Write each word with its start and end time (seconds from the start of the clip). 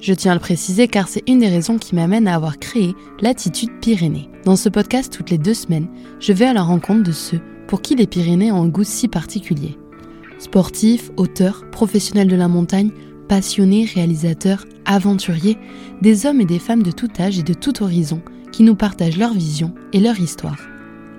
Je 0.00 0.12
tiens 0.12 0.32
à 0.32 0.34
le 0.34 0.40
préciser 0.40 0.88
car 0.88 1.08
c'est 1.08 1.22
une 1.26 1.40
des 1.40 1.48
raisons 1.48 1.78
qui 1.78 1.94
m'amène 1.94 2.28
à 2.28 2.34
avoir 2.34 2.58
créé 2.58 2.94
l'attitude 3.20 3.70
Pyrénées. 3.80 4.28
Dans 4.44 4.56
ce 4.56 4.68
podcast, 4.68 5.12
toutes 5.12 5.30
les 5.30 5.38
deux 5.38 5.54
semaines, 5.54 5.88
je 6.20 6.32
vais 6.32 6.44
à 6.44 6.52
la 6.52 6.62
rencontre 6.62 7.02
de 7.02 7.12
ceux 7.12 7.40
pour 7.66 7.82
qui 7.82 7.94
les 7.96 8.06
Pyrénées 8.06 8.52
ont 8.52 8.62
un 8.62 8.68
goût 8.68 8.84
si 8.84 9.08
particulier. 9.08 9.76
Sportifs, 10.38 11.10
auteurs, 11.16 11.64
professionnels 11.70 12.28
de 12.28 12.36
la 12.36 12.46
montagne, 12.46 12.90
passionnés, 13.28 13.88
réalisateurs, 13.92 14.64
aventuriers, 14.84 15.58
des 16.02 16.26
hommes 16.26 16.40
et 16.40 16.46
des 16.46 16.58
femmes 16.58 16.82
de 16.82 16.92
tout 16.92 17.08
âge 17.18 17.38
et 17.38 17.42
de 17.42 17.54
tout 17.54 17.82
horizon 17.82 18.20
qui 18.52 18.62
nous 18.62 18.76
partagent 18.76 19.18
leur 19.18 19.32
vision 19.32 19.74
et 19.92 20.00
leur 20.00 20.20
histoire. 20.20 20.60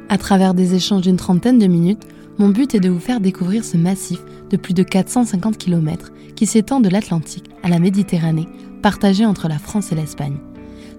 À 0.09 0.17
travers 0.17 0.53
des 0.53 0.75
échanges 0.75 1.01
d'une 1.01 1.17
trentaine 1.17 1.59
de 1.59 1.67
minutes, 1.67 2.07
mon 2.39 2.49
but 2.49 2.75
est 2.75 2.79
de 2.79 2.89
vous 2.89 2.99
faire 2.99 3.19
découvrir 3.19 3.63
ce 3.63 3.77
massif 3.77 4.19
de 4.49 4.57
plus 4.57 4.73
de 4.73 4.83
450 4.83 5.57
km 5.57 6.11
qui 6.35 6.45
s'étend 6.45 6.79
de 6.79 6.89
l'Atlantique 6.89 7.49
à 7.63 7.69
la 7.69 7.79
Méditerranée, 7.79 8.47
partagé 8.81 9.25
entre 9.25 9.47
la 9.47 9.57
France 9.57 9.91
et 9.91 9.95
l'Espagne. 9.95 10.37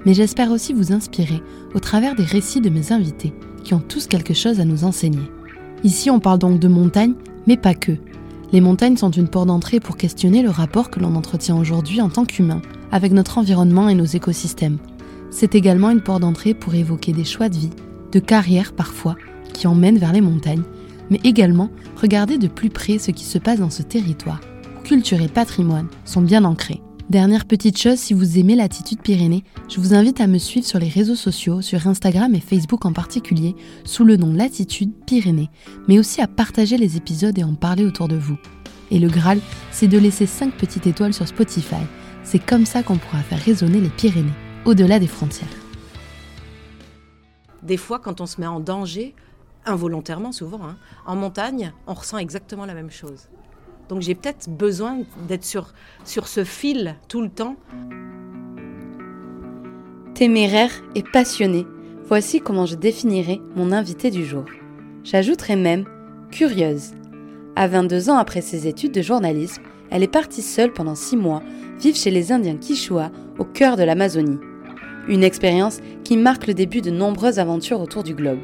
Mais 0.04 0.14
j'espère 0.14 0.50
aussi 0.50 0.72
vous 0.72 0.92
inspirer 0.92 1.40
au 1.74 1.78
travers 1.78 2.16
des 2.16 2.24
récits 2.24 2.60
de 2.60 2.70
mes 2.70 2.92
invités 2.92 3.32
qui 3.62 3.74
ont 3.74 3.80
tous 3.80 4.06
quelque 4.08 4.34
chose 4.34 4.58
à 4.58 4.64
nous 4.64 4.84
enseigner. 4.84 5.30
Ici, 5.84 6.10
on 6.10 6.18
parle 6.18 6.38
donc 6.38 6.58
de 6.58 6.68
montagnes, 6.68 7.14
mais 7.46 7.56
pas 7.56 7.74
que. 7.74 7.92
Les 8.52 8.60
montagnes 8.60 8.96
sont 8.96 9.10
une 9.10 9.28
porte 9.28 9.48
d'entrée 9.48 9.78
pour 9.78 9.96
questionner 9.96 10.42
le 10.42 10.50
rapport 10.50 10.90
que 10.90 10.98
l'on 10.98 11.14
entretient 11.14 11.56
aujourd'hui 11.56 12.00
en 12.00 12.08
tant 12.08 12.24
qu'humain 12.24 12.62
avec 12.90 13.12
notre 13.12 13.38
environnement 13.38 13.88
et 13.88 13.94
nos 13.94 14.04
écosystèmes. 14.04 14.78
C'est 15.30 15.54
également 15.54 15.90
une 15.90 16.00
porte 16.00 16.22
d'entrée 16.22 16.54
pour 16.54 16.74
évoquer 16.74 17.12
des 17.12 17.24
choix 17.24 17.48
de 17.48 17.56
vie, 17.56 17.70
de 18.10 18.18
carrière 18.18 18.72
parfois, 18.72 19.16
qui 19.52 19.66
emmènent 19.66 19.98
vers 19.98 20.12
les 20.12 20.22
montagnes 20.22 20.62
mais 21.10 21.20
également 21.24 21.70
regarder 21.96 22.38
de 22.38 22.48
plus 22.48 22.70
près 22.70 22.98
ce 22.98 23.10
qui 23.10 23.24
se 23.24 23.38
passe 23.38 23.60
dans 23.60 23.70
ce 23.70 23.82
territoire, 23.82 24.40
culture 24.84 25.20
et 25.20 25.28
patrimoine 25.28 25.88
sont 26.04 26.22
bien 26.22 26.44
ancrés. 26.44 26.80
Dernière 27.10 27.46
petite 27.46 27.78
chose, 27.78 27.98
si 27.98 28.12
vous 28.12 28.38
aimez 28.38 28.54
l'attitude 28.54 29.00
Pyrénées, 29.00 29.42
je 29.70 29.80
vous 29.80 29.94
invite 29.94 30.20
à 30.20 30.26
me 30.26 30.36
suivre 30.36 30.66
sur 30.66 30.78
les 30.78 30.90
réseaux 30.90 31.14
sociaux, 31.14 31.62
sur 31.62 31.86
Instagram 31.86 32.34
et 32.34 32.40
Facebook 32.40 32.84
en 32.84 32.92
particulier, 32.92 33.56
sous 33.84 34.04
le 34.04 34.18
nom 34.18 34.34
Latitude 34.34 34.92
Pyrénées, 35.06 35.48
mais 35.88 35.98
aussi 35.98 36.20
à 36.20 36.26
partager 36.26 36.76
les 36.76 36.98
épisodes 36.98 37.38
et 37.38 37.44
en 37.44 37.54
parler 37.54 37.86
autour 37.86 38.08
de 38.08 38.16
vous. 38.16 38.36
Et 38.90 38.98
le 38.98 39.08
Graal, 39.08 39.40
c'est 39.70 39.88
de 39.88 39.96
laisser 39.96 40.26
5 40.26 40.52
petites 40.52 40.86
étoiles 40.86 41.14
sur 41.14 41.26
Spotify. 41.26 41.76
C'est 42.24 42.44
comme 42.44 42.66
ça 42.66 42.82
qu'on 42.82 42.98
pourra 42.98 43.22
faire 43.22 43.42
résonner 43.42 43.80
les 43.80 43.88
Pyrénées, 43.88 44.28
au-delà 44.66 44.98
des 44.98 45.06
frontières. 45.06 45.48
Des 47.62 47.78
fois, 47.78 48.00
quand 48.00 48.20
on 48.20 48.26
se 48.26 48.38
met 48.38 48.46
en 48.46 48.60
danger, 48.60 49.14
involontairement 49.66 50.32
souvent, 50.32 50.60
hein. 50.62 50.76
en 51.06 51.16
montagne, 51.16 51.72
on 51.86 51.94
ressent 51.94 52.18
exactement 52.18 52.66
la 52.66 52.74
même 52.74 52.90
chose. 52.90 53.28
Donc 53.88 54.02
j'ai 54.02 54.14
peut-être 54.14 54.48
besoin 54.48 54.98
d'être 55.26 55.44
sur, 55.44 55.72
ce 56.04 56.44
fil 56.44 56.96
tout 57.08 57.22
le 57.22 57.30
temps. 57.30 57.56
Téméraire 60.14 60.72
et 60.94 61.02
passionné, 61.02 61.66
voici 62.04 62.40
comment 62.40 62.66
je 62.66 62.74
définirais 62.74 63.40
mon 63.56 63.72
invité 63.72 64.10
du 64.10 64.24
jour. 64.24 64.44
J'ajouterais 65.04 65.56
même 65.56 65.84
curieuse. 66.30 66.92
À 67.56 67.66
22 67.66 68.10
ans 68.10 68.18
après 68.18 68.40
ses 68.40 68.66
études 68.66 68.92
de 68.92 69.02
journalisme, 69.02 69.62
elle 69.90 70.02
est 70.02 70.08
partie 70.08 70.42
seule 70.42 70.72
pendant 70.72 70.94
6 70.94 71.16
mois 71.16 71.42
vivre 71.78 71.96
chez 71.96 72.10
les 72.10 72.30
Indiens 72.30 72.56
Quichua 72.56 73.10
au 73.38 73.44
cœur 73.44 73.76
de 73.76 73.84
l'Amazonie. 73.84 74.38
Une 75.08 75.24
expérience 75.24 75.78
qui 76.04 76.16
marque 76.16 76.46
le 76.46 76.54
début 76.54 76.82
de 76.82 76.90
nombreuses 76.90 77.38
aventures 77.38 77.80
autour 77.80 78.02
du 78.02 78.14
globe. 78.14 78.40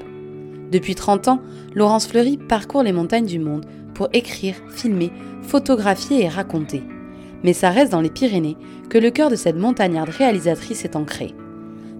Depuis 0.71 0.95
30 0.95 1.29
ans, 1.29 1.41
Laurence 1.75 2.07
Fleury 2.07 2.37
parcourt 2.37 2.83
les 2.83 2.93
montagnes 2.93 3.27
du 3.27 3.39
monde 3.39 3.67
pour 3.95 4.09
écrire, 4.13 4.57
filmer, 4.71 5.13
photographier 5.43 6.25
et 6.25 6.29
raconter. 6.29 6.83
Mais 7.43 7.53
ça 7.53 7.71
reste 7.71 7.93
dans 7.93 8.01
les 8.01 8.11
Pyrénées 8.11 8.57
que 8.89 8.99
le 8.99 9.11
cœur 9.11 9.31
de 9.31 9.37
cette 9.37 9.57
montagnarde 9.57 10.09
réalisatrice 10.09 10.85
est 10.85 10.97
ancré. 10.97 11.35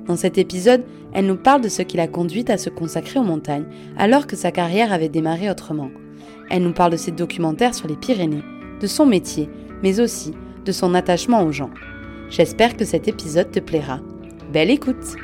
Dans 0.07 0.17
cet 0.17 0.39
épisode, 0.39 0.83
elle 1.13 1.27
nous 1.27 1.37
parle 1.37 1.61
de 1.61 1.69
ce 1.69 1.83
qui 1.83 1.97
l'a 1.97 2.09
conduite 2.09 2.51
à 2.51 2.59
se 2.59 2.71
consacrer 2.71 3.21
aux 3.21 3.25
montagnes 3.25 3.67
alors 3.97 4.27
que 4.27 4.37
sa 4.37 4.51
carrière 4.51 4.93
avait 4.93 5.09
démarré 5.09 5.51
autrement. 5.51 5.91
Elle 6.51 6.63
nous 6.63 6.73
parle 6.73 6.93
de 6.93 6.97
ses 6.97 7.13
documentaires 7.13 7.75
sur 7.75 7.89
les 7.89 7.97
Pyrénées, 7.97 8.43
de 8.81 8.87
son 8.87 9.07
métier, 9.07 9.49
mais 9.83 10.01
aussi 10.01 10.33
de 10.65 10.73
son 10.73 10.95
attachement 10.95 11.43
aux 11.43 11.53
gens. 11.53 11.71
J'espère 12.31 12.77
que 12.77 12.85
cet 12.85 13.09
épisode 13.09 13.51
te 13.51 13.61
plaira. 13.61 14.01
Belle 14.53 14.71
écoute 14.71 15.17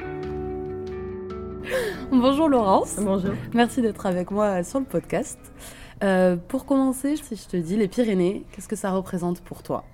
Bonjour 2.12 2.48
Laurence. 2.48 2.96
Bonjour. 2.98 3.34
Merci 3.54 3.82
d'être 3.82 4.04
avec 4.04 4.32
moi 4.32 4.64
sur 4.64 4.80
le 4.80 4.84
podcast. 4.84 5.38
Euh, 6.02 6.36
pour 6.48 6.66
commencer, 6.66 7.14
si 7.16 7.36
je 7.36 7.46
te 7.46 7.56
dis 7.56 7.76
les 7.76 7.86
Pyrénées, 7.86 8.44
qu'est-ce 8.50 8.66
que 8.66 8.74
ça 8.74 8.90
représente 8.90 9.40
pour 9.42 9.62
toi? 9.62 9.84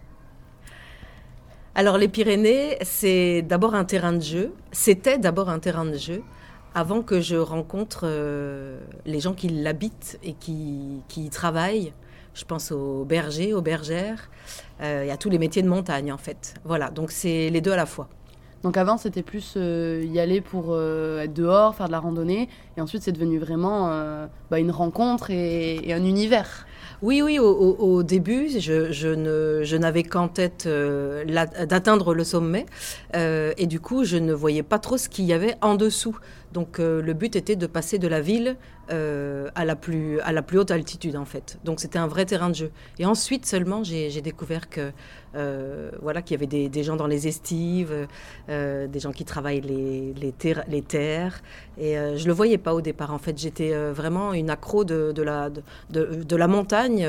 Alors 1.75 1.99
les 1.99 2.09
Pyrénées, 2.09 2.79
c'est 2.81 3.43
d'abord 3.43 3.75
un 3.75 3.85
terrain 3.85 4.15
de 4.15 4.23
jeu. 4.23 4.55
C'était 4.73 5.19
d'abord 5.19 5.51
un 5.51 5.59
terrain 5.59 5.85
de 5.85 5.99
jeu 5.99 6.23
avant 6.75 7.03
que 7.03 7.21
je 7.21 7.37
rencontre 7.37 8.05
euh, 8.05 8.81
les 9.05 9.21
gens 9.21 9.35
qui 9.35 9.49
l'habitent 9.49 10.19
et 10.23 10.33
qui, 10.33 11.03
qui, 11.09 11.27
y 11.27 11.31
travaillent. 11.31 11.93
Je 12.33 12.47
pense 12.47 12.73
aux 12.73 13.05
bergers, 13.05 13.53
aux 13.53 13.63
bergères, 13.63 14.31
euh, 14.81 15.03
et 15.03 15.11
à 15.11 15.19
tous 15.19 15.29
les 15.29 15.39
métiers 15.39 15.63
de 15.63 15.69
montagne 15.69 16.11
en 16.11 16.19
fait. 16.19 16.55
Voilà, 16.65 16.89
donc 16.89 17.11
c'est 17.11 17.51
les 17.51 17.61
deux 17.61 17.73
à 17.73 17.77
la 17.77 17.87
fois. 17.87 18.09
Donc 18.67 18.79
avant, 18.79 18.97
c'était 18.97 19.23
plus 19.23 19.55
euh, 19.57 20.05
y 20.13 20.19
aller 20.19 20.41
pour 20.41 20.71
euh, 20.71 21.23
être 21.23 21.33
dehors, 21.33 21.77
faire 21.77 21.87
de 21.87 21.93
la 21.93 22.01
randonnée. 22.01 22.49
Et 22.77 22.81
ensuite, 22.81 23.01
c'est 23.05 23.13
devenu 23.13 23.39
vraiment 23.39 23.93
euh, 23.93 24.27
bah, 24.51 24.59
une 24.59 24.73
rencontre 24.73 25.31
et, 25.31 25.93
un 25.93 26.05
univers. 26.05 26.67
Oui, 27.01 27.23
oui, 27.23 27.39
au, 27.39 28.03
début, 28.03 28.49
je, 28.59 28.91
je 28.91 29.77
n'avais 29.77 30.03
qu'en 30.03 30.27
tête 30.27 30.67
d'atteindre 30.67 32.13
le 32.13 32.25
sommet. 32.25 32.67
et 33.15 33.67
du 33.67 33.79
coup, 33.79 34.03
je 34.03 34.17
ne 34.17 34.33
voyais 34.33 34.65
pas 34.65 34.81
trop 34.81 34.97
ce 34.97 35.09
qu'il 35.09 35.27
y 35.27 35.33
avait 35.33 35.55
en 35.61 35.77
dessous. 35.77 36.17
Donc 36.53 36.79
le 36.79 37.13
but 37.13 37.37
était 37.37 37.55
de 37.55 37.67
passer 37.67 37.99
de 37.99 38.09
la 38.09 38.23
ville 38.23 38.57
à, 38.89 39.65
la 39.65 39.77
plus, 39.77 40.21
à 40.21 40.33
la 40.33 40.43
plus 40.43 40.59
haute 40.59 40.71
altitude, 40.71 41.17
en 41.17 41.25
fait. 41.25 41.59
Donc 41.65 41.81
c'était 41.81 41.99
un 41.99 42.07
vrai 42.07 42.25
terrain 42.25 42.51
de 42.51 42.55
jeu. 42.55 42.71
Et 42.99 43.07
ensuite 43.07 43.47
seulement, 43.47 43.83
j'ai 43.85 44.21
découvert 44.21 44.69
que 44.69 44.93
euh, 45.37 45.91
voilà, 46.01 46.23
qu'il 46.23 46.35
y 46.35 46.43
avait 46.43 46.69
des, 46.69 46.83
gens 46.83 46.97
dans 46.97 47.07
les 47.07 47.29
estives, 47.29 48.07
euh, 48.49 48.87
des 48.87 49.01
gens 49.01 49.13
qui 49.13 49.25
travaillent 49.25 49.61
les, 49.61 50.15
les, 50.15 50.83
terres. 50.83 51.43
Et 51.79 51.99
euh, 51.99 52.17
je 52.17 52.27
le 52.27 52.33
voyais 52.33 52.59
pas 52.59 52.75
au 52.75 52.81
départ. 52.81 53.13
En 53.13 53.19
fait, 53.19 53.37
j'étais 53.39 53.75
vraiment 53.93 54.33
une 54.33 54.51
accro 54.51 54.85
de, 54.85 55.23
la, 55.23 55.51
de, 55.91 56.37
la 56.37 56.49
montagne, 56.49 57.07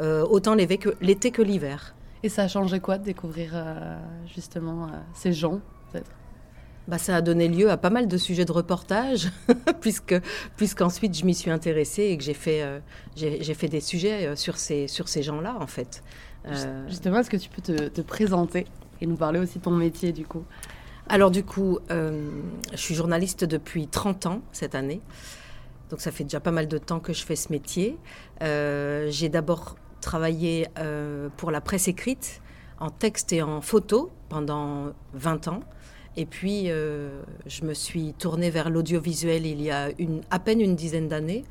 autant 0.00 0.54
l'été 0.54 1.30
que 1.30 1.42
l'hiver. 1.42 1.94
Et 2.22 2.28
ça 2.28 2.42
a 2.42 2.48
changé 2.48 2.80
quoi 2.80 2.98
de 2.98 3.04
découvrir 3.04 3.52
justement 4.26 4.88
ces 5.14 5.32
gens? 5.32 5.60
Bah, 6.88 6.98
ça 6.98 7.16
a 7.16 7.20
donné 7.20 7.46
lieu 7.46 7.70
à 7.70 7.76
pas 7.76 7.90
mal 7.90 8.08
de 8.08 8.16
sujets 8.16 8.44
de 8.44 8.52
reportage, 8.52 9.30
puisque 9.80 10.16
puisqu'ensuite 10.56 11.16
je 11.16 11.24
m'y 11.24 11.34
suis 11.34 11.50
intéressée 11.50 12.04
et 12.04 12.18
que 12.18 12.24
j'ai 12.24 12.34
fait, 12.34 12.64
j'ai 13.14 13.54
fait 13.54 13.68
des 13.68 13.80
sujets 13.80 14.34
sur 14.34 14.56
ces, 14.56 14.88
sur 14.88 15.08
ces 15.08 15.22
gens-là, 15.22 15.56
en 15.60 15.66
fait. 15.66 16.02
Euh, 16.46 16.88
justement, 16.88 17.18
est-ce 17.18 17.30
que 17.30 17.36
tu 17.36 17.48
peux 17.48 17.62
te, 17.62 18.00
présenter 18.00 18.66
et 19.00 19.06
nous 19.06 19.16
parler 19.16 19.38
aussi 19.38 19.58
de 19.58 19.64
ton 19.64 19.70
métier 19.70 20.12
du 20.12 20.26
coup? 20.26 20.44
Alors 21.08 21.30
du 21.30 21.44
coup, 21.44 21.78
euh, 21.90 22.28
je 22.72 22.76
suis 22.76 22.94
journaliste 22.94 23.44
depuis 23.44 23.88
30 23.88 24.26
ans 24.26 24.40
cette 24.52 24.74
année. 24.74 25.00
Donc 25.90 26.00
ça 26.00 26.10
fait 26.10 26.24
déjà 26.24 26.40
pas 26.40 26.50
mal 26.50 26.68
de 26.68 26.78
temps 26.78 27.00
que 27.00 27.12
je 27.12 27.24
fais 27.24 27.36
ce 27.36 27.50
métier. 27.50 27.96
Euh, 28.42 29.08
j'ai 29.10 29.28
d'abord 29.28 29.76
travaillé 30.00 30.68
pour 31.36 31.50
la 31.50 31.60
presse 31.60 31.88
écrite, 31.88 32.40
en 32.78 32.90
texte 32.90 33.32
et 33.32 33.42
en 33.42 33.60
photo 33.60 34.10
pendant 34.28 34.92
20 35.14 35.48
ans. 35.48 35.60
Et 36.16 36.26
puis, 36.26 36.66
je 36.66 37.64
me 37.64 37.74
suis 37.74 38.12
tournée 38.14 38.50
vers 38.50 38.70
l'audiovisuel 38.70 39.46
il 39.46 39.62
y 39.62 39.70
a 39.70 39.90
à 40.30 40.38
peine 40.38 40.60
une 40.60 40.74
dizaine 40.74 41.08
d'années. 41.08 41.44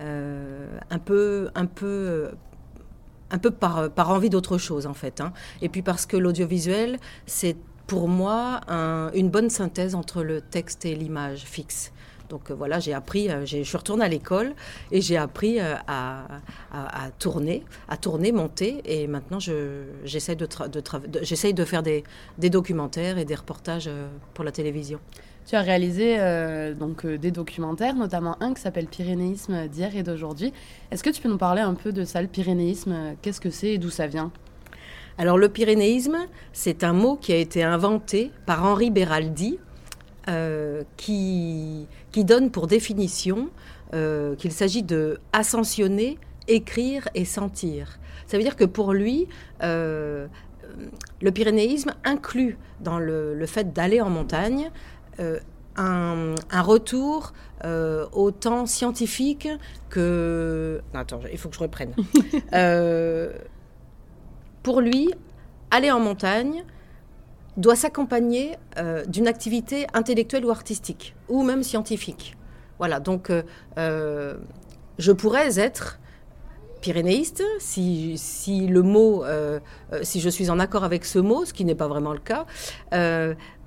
un 0.00 0.98
peu, 1.04 1.50
un 1.54 1.66
peu 1.66 2.30
un 3.30 3.38
peu 3.38 3.50
par, 3.50 3.90
par 3.90 4.10
envie 4.10 4.30
d'autre 4.30 4.58
chose 4.58 4.86
en 4.86 4.94
fait. 4.94 5.20
Hein. 5.20 5.32
Et 5.60 5.68
puis 5.68 5.82
parce 5.82 6.06
que 6.06 6.16
l'audiovisuel, 6.16 6.98
c'est 7.26 7.56
pour 7.86 8.08
moi 8.08 8.60
une 9.14 9.30
bonne 9.30 9.50
synthèse 9.50 9.94
entre 9.94 10.22
le 10.22 10.40
texte 10.40 10.84
et 10.84 10.94
l'image 10.94 11.44
fixe. 11.44 11.92
Donc 12.28 12.50
euh, 12.50 12.54
voilà, 12.54 12.78
j'ai 12.80 12.92
appris, 12.92 13.30
euh, 13.30 13.46
je 13.46 13.62
suis 13.62 13.76
retournée 13.76 14.04
à 14.04 14.08
l'école 14.08 14.54
et 14.90 15.00
j'ai 15.00 15.16
appris 15.16 15.60
euh, 15.60 15.74
à, 15.86 16.26
à, 16.72 17.10
tourner, 17.18 17.64
à 17.88 17.96
tourner, 17.96 18.32
monter. 18.32 18.82
Et 18.84 19.06
maintenant, 19.06 19.38
j'essaie 19.40 20.36
de, 20.36 20.46
de, 20.46 20.80
de, 20.80 21.52
de, 21.52 21.64
faire 21.64 21.82
des, 21.82 22.04
des, 22.38 22.50
documentaires 22.50 23.18
et 23.18 23.24
des 23.24 23.34
reportages 23.34 23.90
pour 24.34 24.44
la 24.44 24.52
télévision. 24.52 25.00
Tu 25.48 25.56
as 25.56 25.62
réalisé 25.62 26.16
euh, 26.18 26.74
donc 26.74 27.06
euh, 27.06 27.16
des 27.16 27.30
documentaires, 27.30 27.94
notamment 27.94 28.36
un 28.42 28.52
qui 28.52 28.60
s'appelle 28.60 28.86
Pyrénéisme 28.86 29.66
d'hier 29.66 29.96
et 29.96 30.02
d'aujourd'hui. 30.02 30.52
Est-ce 30.90 31.02
que 31.02 31.08
tu 31.08 31.22
peux 31.22 31.28
nous 31.30 31.38
parler 31.38 31.62
un 31.62 31.72
peu 31.72 31.90
de 31.90 32.04
ça, 32.04 32.20
le 32.20 32.28
pyrénéisme? 32.28 33.16
Qu'est-ce 33.22 33.40
que 33.40 33.48
c'est 33.48 33.68
et 33.68 33.78
d'où 33.78 33.88
ça 33.88 34.06
vient? 34.06 34.30
Alors 35.16 35.38
le 35.38 35.48
pyrénéisme, 35.48 36.18
c'est 36.52 36.84
un 36.84 36.92
mot 36.92 37.16
qui 37.16 37.32
a 37.32 37.36
été 37.36 37.64
inventé 37.64 38.30
par 38.44 38.62
Henri 38.62 38.90
Beraldi, 38.90 39.58
euh, 40.28 40.82
qui, 40.96 41.86
qui, 42.12 42.24
donne 42.24 42.50
pour 42.50 42.66
définition 42.66 43.48
euh, 43.94 44.34
qu'il 44.36 44.52
s'agit 44.52 44.82
de 44.82 45.20
ascensionner, 45.32 46.18
écrire 46.48 47.08
et 47.14 47.24
sentir. 47.24 47.98
Ça 48.26 48.36
veut 48.36 48.42
dire 48.42 48.56
que 48.56 48.64
pour 48.64 48.92
lui, 48.92 49.26
euh, 49.62 50.26
le 51.22 51.30
pyrénéisme 51.30 51.94
inclut 52.04 52.58
dans 52.80 52.98
le, 52.98 53.42
fait 53.46 53.72
d'aller 53.72 54.02
en 54.02 54.10
montagne 54.10 54.70
un, 55.76 56.34
un, 56.50 56.62
retour 56.62 57.32
au 57.64 58.30
temps 58.30 58.66
scientifique 58.66 59.48
que... 59.88 60.82
attends, 60.92 61.20
il 61.32 61.38
faut 61.38 61.48
que 61.48 61.54
je 61.54 61.60
reprenne. 61.60 61.94
pour 64.62 64.80
lui, 64.82 65.10
aller 65.70 65.90
en 65.90 66.00
montagne 66.00 66.64
doit 67.58 67.76
s'accompagner 67.76 68.56
euh, 68.78 69.04
d'une 69.04 69.26
activité 69.26 69.86
intellectuelle 69.92 70.46
ou 70.46 70.50
artistique, 70.50 71.14
ou 71.28 71.42
même 71.42 71.62
scientifique. 71.62 72.36
Voilà, 72.78 73.00
donc 73.00 73.30
euh, 73.30 73.42
euh, 73.76 74.34
je 74.98 75.12
pourrais 75.12 75.58
être 75.58 75.98
pyrénéiste 76.80 77.42
si, 77.58 78.16
si 78.16 78.68
le 78.68 78.82
mot, 78.82 79.24
si 80.02 80.20
je 80.20 80.28
suis 80.28 80.48
en 80.48 80.60
accord 80.60 80.84
avec 80.84 81.04
ce 81.04 81.18
mot, 81.18 81.44
ce 81.44 81.52
qui 81.52 81.64
n'est 81.64 81.74
pas 81.74 81.88
vraiment 81.88 82.12
le 82.12 82.20
cas, 82.20 82.46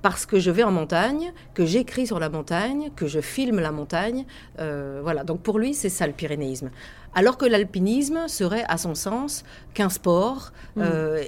parce 0.00 0.24
que 0.24 0.40
je 0.40 0.50
vais 0.50 0.62
en 0.62 0.72
montagne, 0.72 1.34
que 1.52 1.66
j'écris 1.66 2.06
sur 2.06 2.18
la 2.18 2.30
montagne, 2.30 2.90
que 2.96 3.06
je 3.06 3.20
filme 3.20 3.60
la 3.60 3.70
montagne. 3.70 4.24
voilà, 4.56 5.24
donc 5.24 5.42
pour 5.42 5.58
lui, 5.58 5.74
c'est 5.74 5.90
ça 5.90 6.06
le 6.06 6.14
pyrénéisme 6.14 6.70
alors 7.14 7.36
que 7.36 7.44
l'alpinisme 7.44 8.26
serait, 8.26 8.64
à 8.68 8.78
son 8.78 8.94
sens, 8.94 9.44
qu'un 9.74 9.90
sport, 9.90 10.50
mmh. 10.76 10.82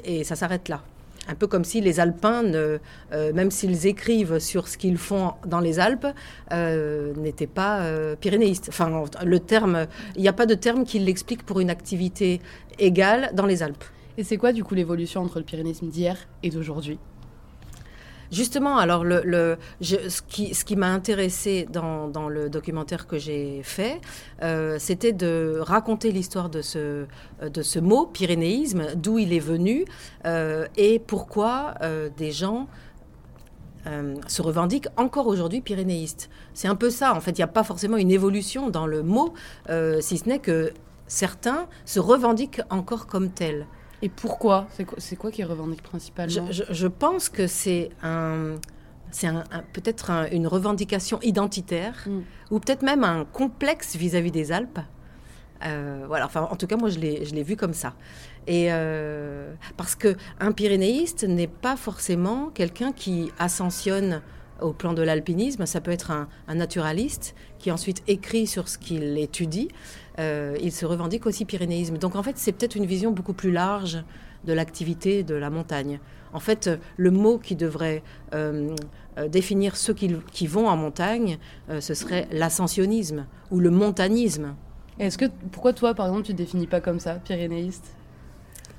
et 0.07 0.25
ça 0.25 0.35
s'arrête 0.35 0.71
là. 0.71 0.81
Un 1.29 1.35
peu 1.35 1.47
comme 1.47 1.65
si 1.65 1.81
les 1.81 2.01
Alpins, 2.01 2.45
euh, 2.45 2.79
même 3.11 3.51
s'ils 3.51 3.87
écrivent 3.87 4.39
sur 4.39 4.69
ce 4.69 4.77
qu'ils 4.77 4.99
font 4.99 5.33
dans 5.47 5.61
les 5.61 5.81
Alpes, 5.81 6.07
euh, 6.53 7.15
n'étaient 7.15 7.47
pas 7.47 7.83
pyrénéistes. 8.21 8.67
Enfin, 8.69 9.05
le 9.25 9.41
terme, 9.41 9.87
il 10.17 10.23
n'y 10.23 10.29
a 10.29 10.33
pas 10.33 10.47
de 10.47 10.55
terme 10.55 10.85
qui 10.85 10.99
l'explique 10.99 11.45
pour 11.45 11.61
une 11.61 11.71
activité 11.71 12.41
égale 12.79 13.31
dans 13.35 13.47
les 13.47 13.63
Alpes. 13.63 13.85
Et 14.17 14.23
c'est 14.23 14.37
quoi 14.37 14.53
du 14.53 14.63
coup 14.63 14.75
l'évolution 14.75 15.23
entre 15.23 15.39
le 15.39 15.45
pyrénéisme 15.45 15.89
d'hier 15.89 16.17
et 16.43 16.51
d'aujourd'hui? 16.51 16.99
Justement, 18.31 18.79
alors 18.79 19.05
ce 19.81 20.23
qui, 20.65 20.77
m'a 20.77 20.89
intéressé 20.89 21.69
dans, 21.71 22.29
le 22.29 22.49
documentaire 22.49 23.07
que 23.07 23.19
j'ai 23.19 23.63
fait, 23.63 24.01
euh, 24.43 24.77
c'était 24.79 25.13
de 25.13 25.59
raconter 25.61 26.11
l'histoire 26.11 26.49
de 26.49 26.63
ce, 26.63 27.07
de 27.43 27.63
ce 27.63 27.79
mot, 27.79 28.07
pyrénéisme, 28.07 28.95
d'où 28.97 29.19
il 29.19 29.33
est 29.33 29.41
venu 29.41 29.85
euh, 30.27 30.67
et 30.77 30.99
pourquoi 30.99 31.75
euh, 31.83 32.09
des 32.17 32.33
gens 32.33 32.69
se 34.27 34.41
revendiquent 34.41 34.89
encore 34.97 35.27
aujourd'hui 35.27 35.61
pyrénéistes. 35.61 36.31
C'est 36.55 36.69
un 36.69 36.75
peu 36.75 36.89
ça, 36.89 37.15
en 37.15 37.21
fait, 37.21 37.33
il 37.33 37.41
n'y 37.41 37.45
a 37.45 37.49
pas 37.49 37.65
forcément 37.65 37.99
une 37.99 38.11
évolution 38.11 38.71
dans 38.71 38.87
le 38.87 39.03
mot, 39.03 39.35
si 40.01 40.17
ce 40.17 40.27
n'est 40.27 40.39
que 40.39 40.73
certains 41.07 41.67
se 41.85 42.01
revendiquent 42.01 42.63
encore 42.71 43.07
comme 43.07 43.29
tels. 43.29 43.67
Et 44.03 44.09
pourquoi 44.09 44.69
C'est 44.99 45.17
quoi, 45.17 45.31
qui 45.31 45.45
revendique 45.45 45.83
principalement 45.83 46.49
je, 46.51 46.87
pense 46.87 47.29
que 47.29 47.47
c'est 47.47 47.91
un, 48.03 48.57
c'est 49.11 49.29
peut-être 49.73 50.11
une 50.33 50.47
revendication 50.47 51.19
identitaire 51.23 52.05
mm. 52.07 52.21
ou 52.51 52.61
peut-être 52.61 52.83
même 52.83 53.05
un 53.05 53.25
complexe 53.25 53.97
vis-à-vis 53.97 54.31
des 54.31 54.53
Alpes. 54.53 54.81
Euh, 55.65 56.05
voilà, 56.07 56.27
enfin, 56.27 56.49
en 56.51 56.57
tout 56.57 56.67
cas, 56.67 56.77
moi, 56.77 56.91
je 56.91 56.99
l'ai 56.99 57.43
vu 57.43 57.57
comme 57.57 57.75
ça. 57.75 57.95
Et 58.47 58.67
euh, 58.71 59.55
parce 59.77 59.95
que 59.95 60.17
un 60.41 60.53
pyrénéiste 60.53 61.25
n'est 61.25 61.47
pas 61.47 61.77
forcément 61.77 62.51
quelqu'un 62.51 62.93
qui 62.93 63.31
ascensionne 63.39 64.21
au 64.61 64.73
plan 64.73 64.93
de 64.93 65.03
l'alpinisme. 65.03 65.65
Ça 65.67 65.81
peut 65.81 65.91
être 65.91 66.11
un, 66.11 66.29
un, 66.49 66.55
naturaliste 66.57 67.35
qui 67.59 67.71
ensuite 67.71 68.03
écrit 68.07 68.47
sur 68.47 68.69
ce 68.69 68.79
qu'il 68.79 69.17
étudie. 69.19 69.69
Euh, 70.19 70.57
il 70.61 70.73
se 70.73 70.87
revendique 70.87 71.27
aussi 71.27 71.45
pyrénéisme. 71.45 71.99
Donc 71.99 72.17
en 72.17 72.23
fait, 72.23 72.39
c'est 72.39 72.53
peut-être 72.53 72.77
une 72.77 72.87
vision 72.87 73.11
beaucoup 73.11 73.33
plus 73.33 73.51
large 73.51 74.03
de 74.45 74.53
l'activité 74.53 75.23
de 75.23 75.35
la 75.35 75.51
montagne. 75.51 75.99
En 76.33 76.41
fait, 76.41 76.71
le 76.97 77.11
mot 77.11 77.39
qui 77.39 77.57
devrait 77.57 78.03
euh, 78.35 78.75
euh, 79.19 79.29
définir 79.29 79.77
ceux 79.77 79.95
qui, 79.95 80.47
vont 80.47 80.69
en 80.69 80.77
montagne, 80.77 81.39
ce 81.81 81.95
serait 81.95 82.29
l'ascensionnisme 82.31 83.27
ou 83.51 83.61
le 83.61 83.71
montanisme. 83.71 84.55
Est-ce 84.99 85.19
que 85.19 85.27
pourquoi 85.51 85.73
toi, 85.73 85.95
par 85.95 86.07
exemple, 86.07 86.27
tu 86.27 86.33
ne 86.33 86.37
définis 86.37 86.67
pas 86.67 86.81
comme 86.81 87.01
ça, 87.01 87.15
pyrénéiste? 87.15 87.97